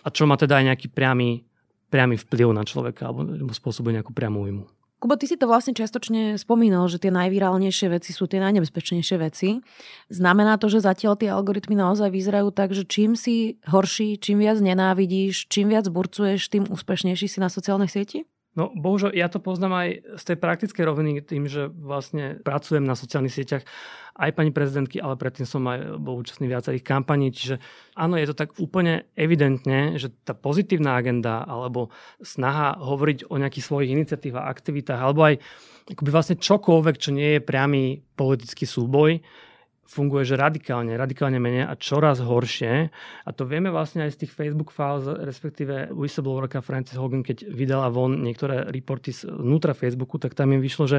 a 0.02 0.08
čo 0.10 0.26
má 0.26 0.34
teda 0.34 0.58
aj 0.58 0.74
nejaký 0.74 0.86
priamy, 0.90 1.46
priamy 1.86 2.18
vplyv 2.18 2.50
na 2.50 2.66
človeka 2.66 3.14
alebo 3.14 3.54
spôsobuje 3.54 4.02
nejakú 4.02 4.10
priamu 4.10 4.42
újmu. 4.42 4.66
Kubo, 4.98 5.14
ty 5.14 5.30
si 5.30 5.38
to 5.38 5.46
vlastne 5.46 5.78
čiastočne 5.78 6.34
spomínal, 6.42 6.90
že 6.90 6.98
tie 6.98 7.14
najvirálnejšie 7.14 7.86
veci 7.86 8.10
sú 8.10 8.26
tie 8.26 8.42
najnebezpečnejšie 8.42 9.16
veci. 9.22 9.62
Znamená 10.10 10.58
to, 10.58 10.66
že 10.66 10.82
zatiaľ 10.82 11.14
tie 11.14 11.30
algoritmy 11.30 11.78
naozaj 11.78 12.10
vyzerajú 12.10 12.50
tak, 12.50 12.74
že 12.74 12.82
čím 12.82 13.14
si 13.14 13.62
horší, 13.70 14.18
čím 14.18 14.42
viac 14.42 14.58
nenávidíš, 14.58 15.46
čím 15.46 15.70
viac 15.70 15.86
burcuješ, 15.86 16.50
tým 16.50 16.66
úspešnejší 16.66 17.30
si 17.30 17.38
na 17.38 17.46
sociálnej 17.46 17.86
sieti? 17.86 18.26
No 18.58 18.74
bohužiaľ, 18.74 19.14
ja 19.14 19.30
to 19.30 19.38
poznám 19.38 19.86
aj 19.86 19.88
z 20.18 20.22
tej 20.34 20.36
praktickej 20.42 20.82
roviny 20.82 21.22
tým, 21.22 21.46
že 21.46 21.70
vlastne 21.70 22.42
pracujem 22.42 22.82
na 22.82 22.98
sociálnych 22.98 23.30
sieťach 23.30 23.62
aj 24.18 24.34
pani 24.34 24.50
prezidentky, 24.50 24.98
ale 24.98 25.14
predtým 25.14 25.46
som 25.46 25.62
aj 25.70 26.02
bol 26.02 26.18
účastný 26.18 26.50
viacerých 26.50 26.82
kampaní, 26.82 27.30
čiže 27.30 27.62
áno, 27.94 28.18
je 28.18 28.26
to 28.26 28.34
tak 28.34 28.58
úplne 28.58 29.06
evidentne, 29.14 29.94
že 29.94 30.10
tá 30.26 30.34
pozitívna 30.34 30.98
agenda 30.98 31.46
alebo 31.46 31.94
snaha 32.18 32.74
hovoriť 32.82 33.30
o 33.30 33.38
nejakých 33.38 33.62
svojich 33.70 33.94
iniciatívach, 33.94 34.50
aktivitách 34.50 34.98
alebo 34.98 35.22
aj 35.22 35.38
akoby 35.94 36.10
vlastne 36.10 36.36
čokoľvek, 36.42 36.96
čo 36.98 37.14
nie 37.14 37.38
je 37.38 37.46
priamy 37.46 38.02
politický 38.18 38.66
súboj, 38.66 39.22
funguje, 39.88 40.28
že 40.28 40.36
radikálne, 40.36 40.92
radikálne 41.00 41.40
menej 41.40 41.64
a 41.64 41.72
čoraz 41.80 42.20
horšie. 42.20 42.92
A 43.24 43.30
to 43.32 43.48
vieme 43.48 43.72
vlastne 43.72 44.04
aj 44.04 44.20
z 44.20 44.20
tých 44.24 44.32
Facebook 44.36 44.68
files, 44.68 45.08
respektíve 45.08 45.96
whistleblowerka 45.96 46.60
Francis 46.60 47.00
Hogan, 47.00 47.24
keď 47.24 47.48
vydala 47.48 47.88
von 47.88 48.20
niektoré 48.20 48.68
reporty 48.68 49.16
znútra 49.16 49.72
Facebooku, 49.72 50.20
tak 50.20 50.36
tam 50.36 50.52
im 50.52 50.60
vyšlo, 50.60 50.84
že 50.84 50.98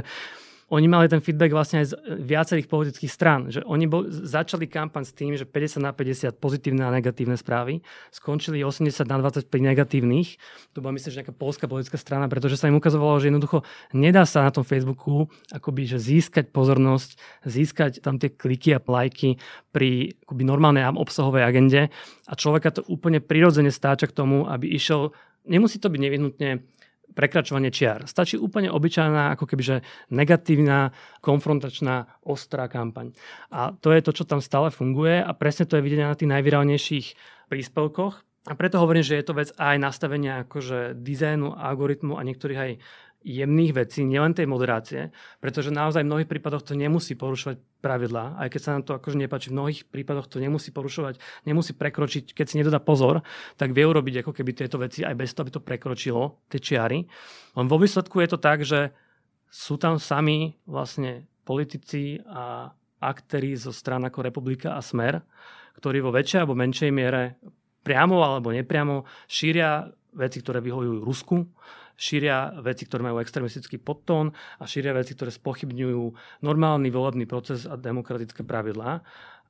oni 0.70 0.86
mali 0.86 1.10
ten 1.10 1.18
feedback 1.18 1.50
vlastne 1.50 1.82
aj 1.82 1.88
z 1.92 1.94
viacerých 2.22 2.70
politických 2.70 3.10
strán, 3.10 3.50
že 3.50 3.66
oni 3.66 3.90
bol, 3.90 4.06
začali 4.10 4.70
kampaň 4.70 5.04
s 5.06 5.14
tým, 5.18 5.34
že 5.34 5.50
50 5.50 5.82
na 5.82 5.92
50 5.92 6.38
pozitívne 6.38 6.86
a 6.86 6.94
negatívne 6.94 7.34
správy, 7.34 7.82
skončili 8.14 8.62
80 8.62 9.06
na 9.10 9.18
25 9.18 9.50
negatívnych. 9.50 10.38
To 10.78 10.86
bola 10.86 10.94
myslím, 10.94 11.10
že 11.10 11.20
nejaká 11.26 11.34
polská 11.34 11.66
politická 11.66 11.98
strana, 11.98 12.30
pretože 12.30 12.62
sa 12.62 12.70
im 12.70 12.78
ukazovalo, 12.78 13.18
že 13.18 13.34
jednoducho 13.34 13.66
nedá 13.98 14.30
sa 14.30 14.46
na 14.46 14.54
tom 14.54 14.62
Facebooku 14.62 15.26
akoby, 15.50 15.90
že 15.90 15.98
získať 15.98 16.54
pozornosť, 16.54 17.18
získať 17.50 18.06
tam 18.06 18.22
tie 18.22 18.30
kliky 18.30 18.78
a 18.78 18.80
lajky 18.80 19.42
pri 19.74 20.14
akoby 20.26 20.44
normálnej 20.46 20.86
obsahovej 20.86 21.46
agende 21.46 21.90
a 22.30 22.34
človeka 22.38 22.70
to 22.70 22.82
úplne 22.86 23.18
prirodzene 23.18 23.74
stáča 23.74 24.06
k 24.06 24.14
tomu, 24.14 24.46
aby 24.46 24.70
išiel 24.70 25.14
Nemusí 25.50 25.82
to 25.82 25.90
byť 25.90 26.02
nevyhnutne 26.04 26.50
prekračovanie 27.14 27.74
čiar. 27.74 28.06
Stačí 28.06 28.40
úplne 28.40 28.70
obyčajná, 28.72 29.34
ako 29.36 29.50
kebyže 29.50 29.82
negatívna, 30.14 30.94
konfrontačná, 31.20 32.22
ostrá 32.24 32.70
kampaň. 32.70 33.14
A 33.50 33.74
to 33.76 33.92
je 33.92 34.02
to, 34.06 34.12
čo 34.16 34.24
tam 34.30 34.40
stále 34.40 34.70
funguje 34.70 35.20
a 35.20 35.32
presne 35.34 35.66
to 35.66 35.78
je 35.78 35.86
vidieť 35.86 36.02
na 36.06 36.18
tých 36.18 36.32
najvirálnejších 36.32 37.08
príspevkoch. 37.50 38.16
A 38.48 38.56
preto 38.56 38.80
hovorím, 38.80 39.04
že 39.04 39.20
je 39.20 39.26
to 39.28 39.38
vec 39.38 39.52
aj 39.60 39.76
nastavenia 39.78 40.48
akože 40.48 40.96
dizajnu, 40.96 41.54
algoritmu 41.54 42.16
a 42.16 42.26
niektorých 42.26 42.60
aj 42.60 42.72
jemných 43.20 43.76
vecí, 43.76 44.08
nielen 44.08 44.32
tej 44.32 44.48
moderácie, 44.48 45.12
pretože 45.44 45.76
naozaj 45.76 46.08
v 46.08 46.10
mnohých 46.10 46.30
prípadoch 46.32 46.64
to 46.64 46.72
nemusí 46.72 47.20
porušovať 47.20 47.60
pravidlá, 47.84 48.40
aj 48.40 48.48
keď 48.48 48.62
sa 48.64 48.72
nám 48.76 48.84
to 48.88 48.96
akože 48.96 49.20
nepáči, 49.20 49.52
v 49.52 49.60
mnohých 49.60 49.82
prípadoch 49.92 50.32
to 50.32 50.40
nemusí 50.40 50.72
porušovať, 50.72 51.20
nemusí 51.44 51.76
prekročiť, 51.76 52.32
keď 52.32 52.46
si 52.48 52.56
nedodá 52.64 52.80
pozor, 52.80 53.20
tak 53.60 53.76
vie 53.76 53.84
urobiť 53.84 54.24
ako 54.24 54.32
keby 54.32 54.52
tieto 54.56 54.80
veci 54.80 55.04
aj 55.04 55.16
bez 55.20 55.36
toho, 55.36 55.44
aby 55.48 55.52
to 55.52 55.64
prekročilo, 55.64 56.40
tie 56.48 56.60
čiary. 56.64 57.04
Len 57.60 57.68
vo 57.68 57.76
výsledku 57.76 58.24
je 58.24 58.30
to 58.32 58.40
tak, 58.40 58.64
že 58.64 58.96
sú 59.52 59.76
tam 59.76 60.00
sami 60.00 60.56
vlastne 60.64 61.28
politici 61.44 62.22
a 62.24 62.72
aktéri 63.02 63.56
zo 63.56 63.76
stran 63.76 64.04
ako 64.08 64.32
Republika 64.32 64.76
a 64.76 64.82
Smer, 64.84 65.20
ktorí 65.80 66.04
vo 66.04 66.16
väčšej 66.16 66.40
alebo 66.44 66.60
menšej 66.60 66.92
miere 66.92 67.40
priamo 67.84 68.20
alebo 68.22 68.52
nepriamo 68.52 69.08
šíria 69.26 69.88
veci, 70.14 70.44
ktoré 70.44 70.60
vyhovujú 70.60 71.02
Rusku, 71.02 71.38
šíria 72.00 72.56
veci, 72.64 72.88
ktoré 72.88 73.04
majú 73.04 73.20
extremistický 73.20 73.76
podtón 73.76 74.32
a 74.56 74.64
šíria 74.64 74.96
veci, 74.96 75.12
ktoré 75.12 75.36
spochybňujú 75.36 76.04
normálny 76.40 76.88
volebný 76.88 77.28
proces 77.28 77.68
a 77.68 77.76
demokratické 77.76 78.48
pravidlá. 78.48 79.04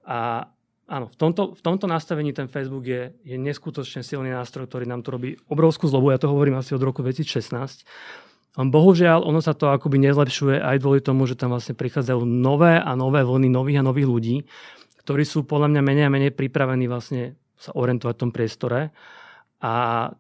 A 0.10 0.50
áno, 0.90 1.06
v 1.06 1.16
tomto, 1.16 1.54
v 1.54 1.62
tomto 1.62 1.86
nastavení 1.86 2.34
ten 2.34 2.50
Facebook 2.50 2.90
je, 2.90 3.14
je 3.22 3.38
neskutočne 3.38 4.02
silný 4.02 4.34
nástroj, 4.34 4.66
ktorý 4.66 4.90
nám 4.90 5.06
tu 5.06 5.14
robí 5.14 5.38
obrovskú 5.46 5.86
zlobu. 5.86 6.10
Ja 6.10 6.18
to 6.18 6.34
hovorím 6.34 6.58
asi 6.58 6.74
od 6.74 6.82
roku 6.82 7.06
2016. 7.06 7.86
Bohužiaľ, 8.58 9.24
ono 9.24 9.46
sa 9.46 9.54
to 9.54 9.70
akoby 9.70 10.02
nezlepšuje 10.10 10.58
aj 10.58 10.82
kvôli 10.82 11.00
tomu, 11.06 11.30
že 11.30 11.38
tam 11.38 11.54
vlastne 11.54 11.78
prichádzajú 11.78 12.26
nové 12.26 12.82
a 12.82 12.92
nové 12.98 13.22
vlny 13.22 13.46
nových 13.46 13.80
a 13.80 13.88
nových 13.88 14.10
ľudí, 14.10 14.36
ktorí 15.06 15.22
sú 15.22 15.46
podľa 15.46 15.70
mňa 15.78 15.82
menej 15.86 16.06
a 16.10 16.12
menej 16.12 16.34
pripravení 16.34 16.90
vlastne 16.90 17.38
sa 17.56 17.72
orientovať 17.78 18.14
v 18.18 18.22
tom 18.26 18.32
priestore 18.34 18.90
a 19.60 19.72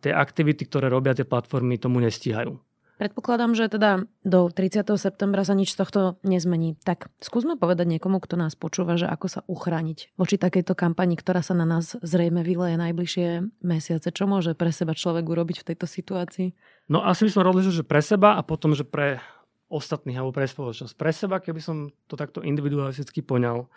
tie 0.03 0.11
aktivity, 0.11 0.67
ktoré 0.67 0.91
robia 0.91 1.15
tie 1.15 1.27
platformy, 1.27 1.79
tomu 1.79 2.03
nestíhajú. 2.03 2.59
Predpokladám, 2.99 3.55
že 3.55 3.71
teda 3.71 4.03
do 4.27 4.51
30. 4.51 4.83
septembra 4.99 5.47
sa 5.47 5.55
nič 5.55 5.71
z 5.71 5.79
tohto 5.79 6.19
nezmení. 6.19 6.75
Tak 6.83 7.07
skúsme 7.23 7.55
povedať 7.55 7.87
niekomu, 7.95 8.19
kto 8.19 8.35
nás 8.35 8.59
počúva, 8.59 8.99
že 8.99 9.07
ako 9.07 9.27
sa 9.31 9.41
uchrániť 9.47 10.19
voči 10.19 10.35
takejto 10.35 10.75
kampani, 10.75 11.15
ktorá 11.15 11.39
sa 11.39 11.55
na 11.55 11.63
nás 11.63 11.95
zrejme 12.03 12.43
vyleje 12.43 12.75
najbližšie 12.75 13.55
mesiace. 13.63 14.11
Čo 14.11 14.27
môže 14.27 14.51
pre 14.51 14.75
seba 14.75 14.91
človek 14.91 15.23
urobiť 15.23 15.63
v 15.63 15.67
tejto 15.71 15.87
situácii? 15.87 16.51
No 16.91 16.99
asi 16.99 17.23
by 17.23 17.31
som 17.31 17.47
rozlišil, 17.47 17.79
že 17.79 17.87
pre 17.87 18.03
seba 18.03 18.35
a 18.35 18.43
potom, 18.43 18.75
že 18.75 18.83
pre 18.83 19.23
ostatných 19.71 20.19
alebo 20.19 20.35
pre 20.35 20.51
spoločnosť. 20.51 20.99
Pre 20.99 21.11
seba, 21.15 21.39
keby 21.39 21.61
som 21.63 21.95
to 22.11 22.19
takto 22.19 22.43
individualisticky 22.43 23.23
poňal, 23.23 23.71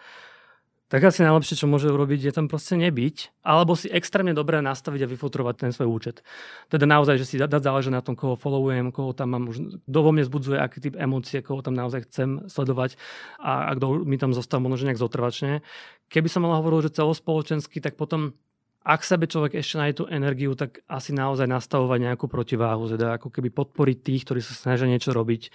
tak 0.92 1.09
asi 1.09 1.24
najlepšie, 1.24 1.57
čo 1.57 1.64
môže 1.64 1.88
urobiť, 1.88 2.20
je 2.28 2.33
tam 2.37 2.52
proste 2.52 2.76
nebyť, 2.76 3.40
alebo 3.40 3.72
si 3.72 3.88
extrémne 3.88 4.37
dobre 4.37 4.61
nastaviť 4.61 5.09
a 5.09 5.11
vyfotrovať 5.16 5.55
ten 5.57 5.70
svoj 5.72 5.88
účet. 5.88 6.20
Teda 6.68 6.85
naozaj, 6.85 7.16
že 7.16 7.24
si 7.24 7.40
dať 7.40 7.64
záleží 7.64 7.88
na 7.88 8.05
tom, 8.05 8.12
koho 8.12 8.37
followujem, 8.37 8.92
koho 8.92 9.16
tam 9.16 9.33
mám, 9.33 9.48
kto 9.88 9.98
vo 10.05 10.12
mne 10.12 10.28
zbudzuje, 10.28 10.61
aký 10.61 10.85
typ 10.85 11.00
emócie, 11.00 11.40
koho 11.40 11.64
tam 11.64 11.72
naozaj 11.72 12.12
chcem 12.12 12.44
sledovať 12.44 13.00
a, 13.40 13.72
a 13.72 13.81
kto 13.81 14.05
mi 14.05 14.20
tam 14.20 14.37
zostal 14.37 14.61
možno 14.61 14.92
nejak 14.92 15.00
zotrvačne. 15.00 15.64
Keby 16.12 16.28
som 16.28 16.44
mal 16.44 16.61
hovoriť, 16.61 16.92
že 16.92 17.00
celospoločensky, 17.00 17.81
tak 17.81 17.96
potom 17.96 18.37
ak 18.85 19.00
sebe 19.00 19.24
človek 19.24 19.57
ešte 19.57 19.81
nájde 19.81 19.96
tú 19.96 20.05
energiu, 20.12 20.52
tak 20.52 20.85
asi 20.92 21.16
naozaj 21.16 21.48
nastavovať 21.48 22.05
nejakú 22.05 22.28
protiváhu, 22.28 22.85
teda 22.92 23.16
ako 23.16 23.33
keby 23.33 23.48
podporiť 23.48 23.96
tých, 24.05 24.22
ktorí 24.28 24.44
sa 24.44 24.52
snažia 24.52 24.90
niečo 24.90 25.16
robiť. 25.16 25.48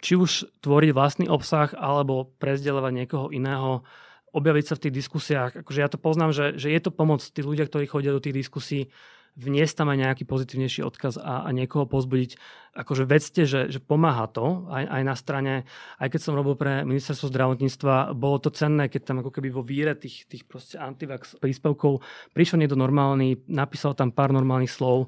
Či 0.00 0.12
už 0.16 0.30
tvoriť 0.64 0.90
vlastný 0.96 1.26
obsah, 1.28 1.76
alebo 1.76 2.32
prezdeľovať 2.40 2.92
niekoho 2.94 3.26
iného, 3.34 3.84
objaviť 4.32 4.64
sa 4.64 4.74
v 4.76 4.82
tých 4.88 4.96
diskusiách. 5.04 5.52
Akože 5.64 5.80
ja 5.80 5.88
to 5.88 5.98
poznám, 6.00 6.30
že, 6.36 6.56
že 6.60 6.68
je 6.68 6.80
to 6.82 6.90
pomoc 6.92 7.24
tí 7.24 7.40
ľudia, 7.40 7.68
ktorí 7.68 7.88
chodia 7.88 8.12
do 8.12 8.22
tých 8.22 8.44
diskusí, 8.44 8.92
vniesť 9.38 9.74
tam 9.78 9.94
aj 9.94 9.98
nejaký 10.02 10.24
pozitívnejší 10.26 10.82
odkaz 10.82 11.14
a, 11.22 11.46
a 11.46 11.50
niekoho 11.54 11.86
pozbudiť. 11.86 12.34
Akože 12.74 13.06
vedzte, 13.06 13.46
že, 13.46 13.70
že 13.70 13.78
pomáha 13.78 14.26
to 14.26 14.66
aj, 14.66 14.84
aj 14.90 15.02
na 15.06 15.14
strane, 15.14 15.54
aj 16.02 16.08
keď 16.10 16.20
som 16.20 16.34
robil 16.34 16.58
pre 16.58 16.82
ministerstvo 16.82 17.30
zdravotníctva, 17.30 18.18
bolo 18.18 18.42
to 18.42 18.50
cenné, 18.50 18.90
keď 18.90 19.14
tam 19.14 19.22
ako 19.22 19.30
keby 19.30 19.54
vo 19.54 19.62
víre 19.62 19.94
tých, 19.94 20.26
tých 20.26 20.42
proste 20.42 20.82
antivax 20.82 21.38
príspevkov 21.38 22.02
prišiel 22.34 22.58
niekto 22.58 22.74
normálny, 22.74 23.46
napísal 23.46 23.94
tam 23.94 24.10
pár 24.10 24.34
normálnych 24.34 24.74
slov, 24.74 25.06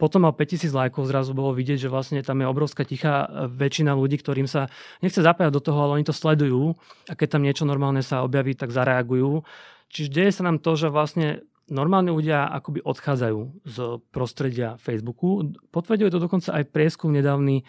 potom 0.00 0.24
mal 0.24 0.32
5000 0.32 0.72
lajkov, 0.72 1.04
zrazu 1.04 1.36
bolo 1.36 1.52
vidieť, 1.52 1.84
že 1.84 1.92
vlastne 1.92 2.24
tam 2.24 2.40
je 2.40 2.48
obrovská 2.48 2.88
tichá 2.88 3.28
väčšina 3.52 3.92
ľudí, 3.92 4.16
ktorým 4.16 4.48
sa 4.48 4.72
nechce 5.04 5.20
zapájať 5.20 5.52
do 5.52 5.60
toho, 5.60 5.76
ale 5.84 6.00
oni 6.00 6.08
to 6.08 6.16
sledujú 6.16 6.72
a 7.04 7.12
keď 7.12 7.36
tam 7.36 7.44
niečo 7.44 7.68
normálne 7.68 8.00
sa 8.00 8.24
objaví, 8.24 8.56
tak 8.56 8.72
zareagujú. 8.72 9.44
Čiže 9.92 10.08
deje 10.08 10.30
sa 10.32 10.48
nám 10.48 10.64
to, 10.64 10.72
že 10.80 10.88
vlastne 10.88 11.44
normálni 11.70 12.10
ľudia 12.10 12.50
akoby 12.50 12.82
odchádzajú 12.82 13.40
z 13.62 13.76
prostredia 14.10 14.74
Facebooku. 14.82 15.54
Potvrduje 15.70 16.10
to 16.10 16.18
dokonca 16.18 16.50
aj 16.50 16.66
prieskum 16.74 17.14
nedávny, 17.14 17.62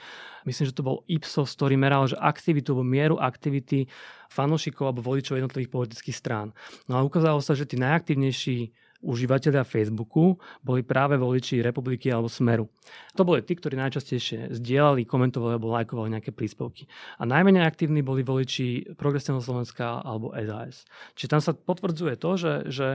myslím, 0.50 0.66
že 0.66 0.76
to 0.76 0.82
bol 0.82 1.06
Ipsos, 1.06 1.54
ktorý 1.54 1.78
meral, 1.78 2.10
že 2.10 2.18
aktivitu 2.18 2.74
alebo 2.74 2.84
mieru 2.84 3.16
aktivity 3.22 3.86
fanúšikov 4.34 4.90
alebo 4.90 5.06
voličov 5.06 5.38
jednotlivých 5.38 5.72
politických 5.72 6.18
strán. 6.18 6.50
No 6.90 6.98
a 6.98 7.06
ukázalo 7.06 7.40
sa, 7.46 7.54
že 7.54 7.70
tí 7.70 7.78
najaktívnejší 7.78 8.74
užívateľia 9.02 9.66
Facebooku 9.66 10.38
boli 10.62 10.86
práve 10.86 11.18
voliči 11.18 11.62
Republiky 11.62 12.14
alebo 12.14 12.30
Smeru. 12.30 12.70
To 13.18 13.26
boli 13.26 13.42
tí, 13.42 13.58
ktorí 13.58 13.78
najčastejšie 13.78 14.54
zdieľali, 14.58 15.10
komentovali 15.10 15.58
alebo 15.58 15.74
lajkovali 15.74 16.14
nejaké 16.14 16.32
príspevky. 16.32 16.86
A 17.18 17.26
najmenej 17.26 17.66
aktívni 17.66 18.06
boli 18.06 18.22
voliči 18.22 18.94
Progresívneho 18.96 19.42
Slovenska 19.42 20.02
alebo 20.02 20.34
SAS. 20.38 20.86
Čiže 21.18 21.30
tam 21.30 21.42
sa 21.42 21.52
potvrdzuje 21.58 22.16
to, 22.18 22.32
že, 22.38 22.54
že 22.70 22.88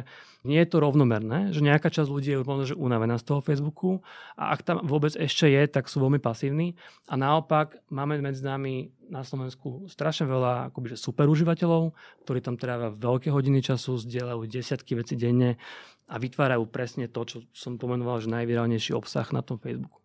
nie 0.47 0.62
je 0.62 0.71
to 0.71 0.79
rovnomerné, 0.79 1.51
že 1.51 1.61
nejaká 1.61 1.90
časť 1.90 2.07
ľudí 2.07 2.31
je 2.33 2.47
možno 2.47 2.64
že 2.71 2.79
unavená 2.79 3.19
z 3.19 3.27
toho 3.27 3.42
Facebooku 3.42 4.01
a 4.38 4.55
ak 4.55 4.62
tam 4.62 4.77
vôbec 4.87 5.12
ešte 5.19 5.51
je, 5.51 5.62
tak 5.66 5.90
sú 5.90 5.99
veľmi 5.99 6.23
pasívni. 6.23 6.79
A 7.11 7.19
naopak 7.19 7.83
máme 7.90 8.23
medzi 8.23 8.47
nami 8.47 8.95
na 9.11 9.23
Slovensku 9.23 9.87
strašne 9.87 10.27
veľa 10.27 10.71
akoby, 10.71 10.99
super 10.99 11.31
užívateľov, 11.31 11.95
ktorí 12.27 12.38
tam 12.42 12.59
trávia 12.59 12.90
veľké 12.90 13.31
hodiny 13.31 13.62
času, 13.62 13.99
zdieľajú 14.03 14.42
desiatky 14.47 14.99
vecí 14.99 15.14
denne 15.14 15.59
a 16.07 16.14
vytvárajú 16.16 16.64
presne 16.71 17.11
to, 17.11 17.27
čo 17.27 17.37
som 17.51 17.77
pomenoval, 17.77 18.23
že 18.23 18.31
najvirálnejší 18.31 18.95
obsah 18.95 19.27
na 19.35 19.42
tom 19.42 19.59
Facebooku. 19.59 19.99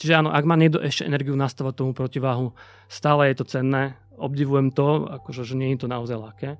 Čiže 0.00 0.18
áno, 0.18 0.32
ak 0.32 0.44
má 0.48 0.56
niekto 0.56 0.80
ešte 0.80 1.06
energiu 1.06 1.36
nastavať 1.36 1.78
tomu 1.78 1.92
protiváhu, 1.92 2.56
stále 2.88 3.30
je 3.30 3.36
to 3.38 3.44
cenné, 3.44 3.94
obdivujem 4.16 4.72
to, 4.72 5.06
akože, 5.20 5.44
že 5.44 5.54
nie 5.54 5.76
je 5.76 5.84
to 5.84 5.88
naozaj 5.92 6.16
ľahké, 6.16 6.50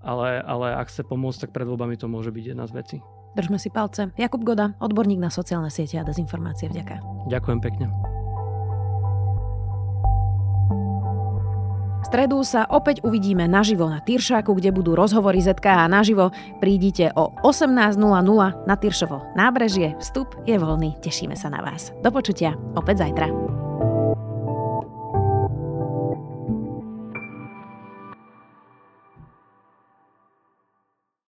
ale, 0.00 0.28
ale 0.40 0.66
ak 0.78 0.88
chce 0.88 1.02
pomôcť, 1.02 1.48
tak 1.48 1.50
pred 1.50 1.66
voľbami 1.66 1.98
to 1.98 2.06
môže 2.06 2.30
byť 2.30 2.44
jedna 2.54 2.64
z 2.70 2.72
vecí. 2.78 2.96
Držme 3.36 3.58
si 3.60 3.68
palce. 3.68 4.14
Jakub 4.16 4.40
Goda, 4.46 4.72
odborník 4.80 5.20
na 5.20 5.28
sociálne 5.28 5.68
siete 5.68 6.00
a 6.00 6.06
dezinformácie. 6.06 6.70
Vďaka. 6.72 7.28
Ďakujem 7.28 7.60
pekne. 7.60 8.17
V 11.98 12.04
stredu 12.06 12.40
sa 12.46 12.64
opäť 12.70 13.02
uvidíme 13.02 13.50
naživo 13.50 13.90
na 13.90 13.98
Tyršáku, 13.98 14.54
kde 14.54 14.70
budú 14.70 14.94
rozhovory 14.94 15.42
ZKH 15.42 15.90
naživo. 15.90 16.30
Prídite 16.62 17.10
o 17.18 17.34
18.00 17.42 17.98
na 18.64 18.74
Tyršovo 18.78 19.34
nábrežie. 19.34 19.98
Vstup 19.98 20.38
je 20.46 20.54
voľný. 20.54 20.94
Tešíme 21.02 21.34
sa 21.34 21.50
na 21.50 21.58
vás. 21.58 21.90
Do 22.06 22.14
počutia 22.14 22.54
opäť 22.78 23.06
zajtra. 23.06 23.67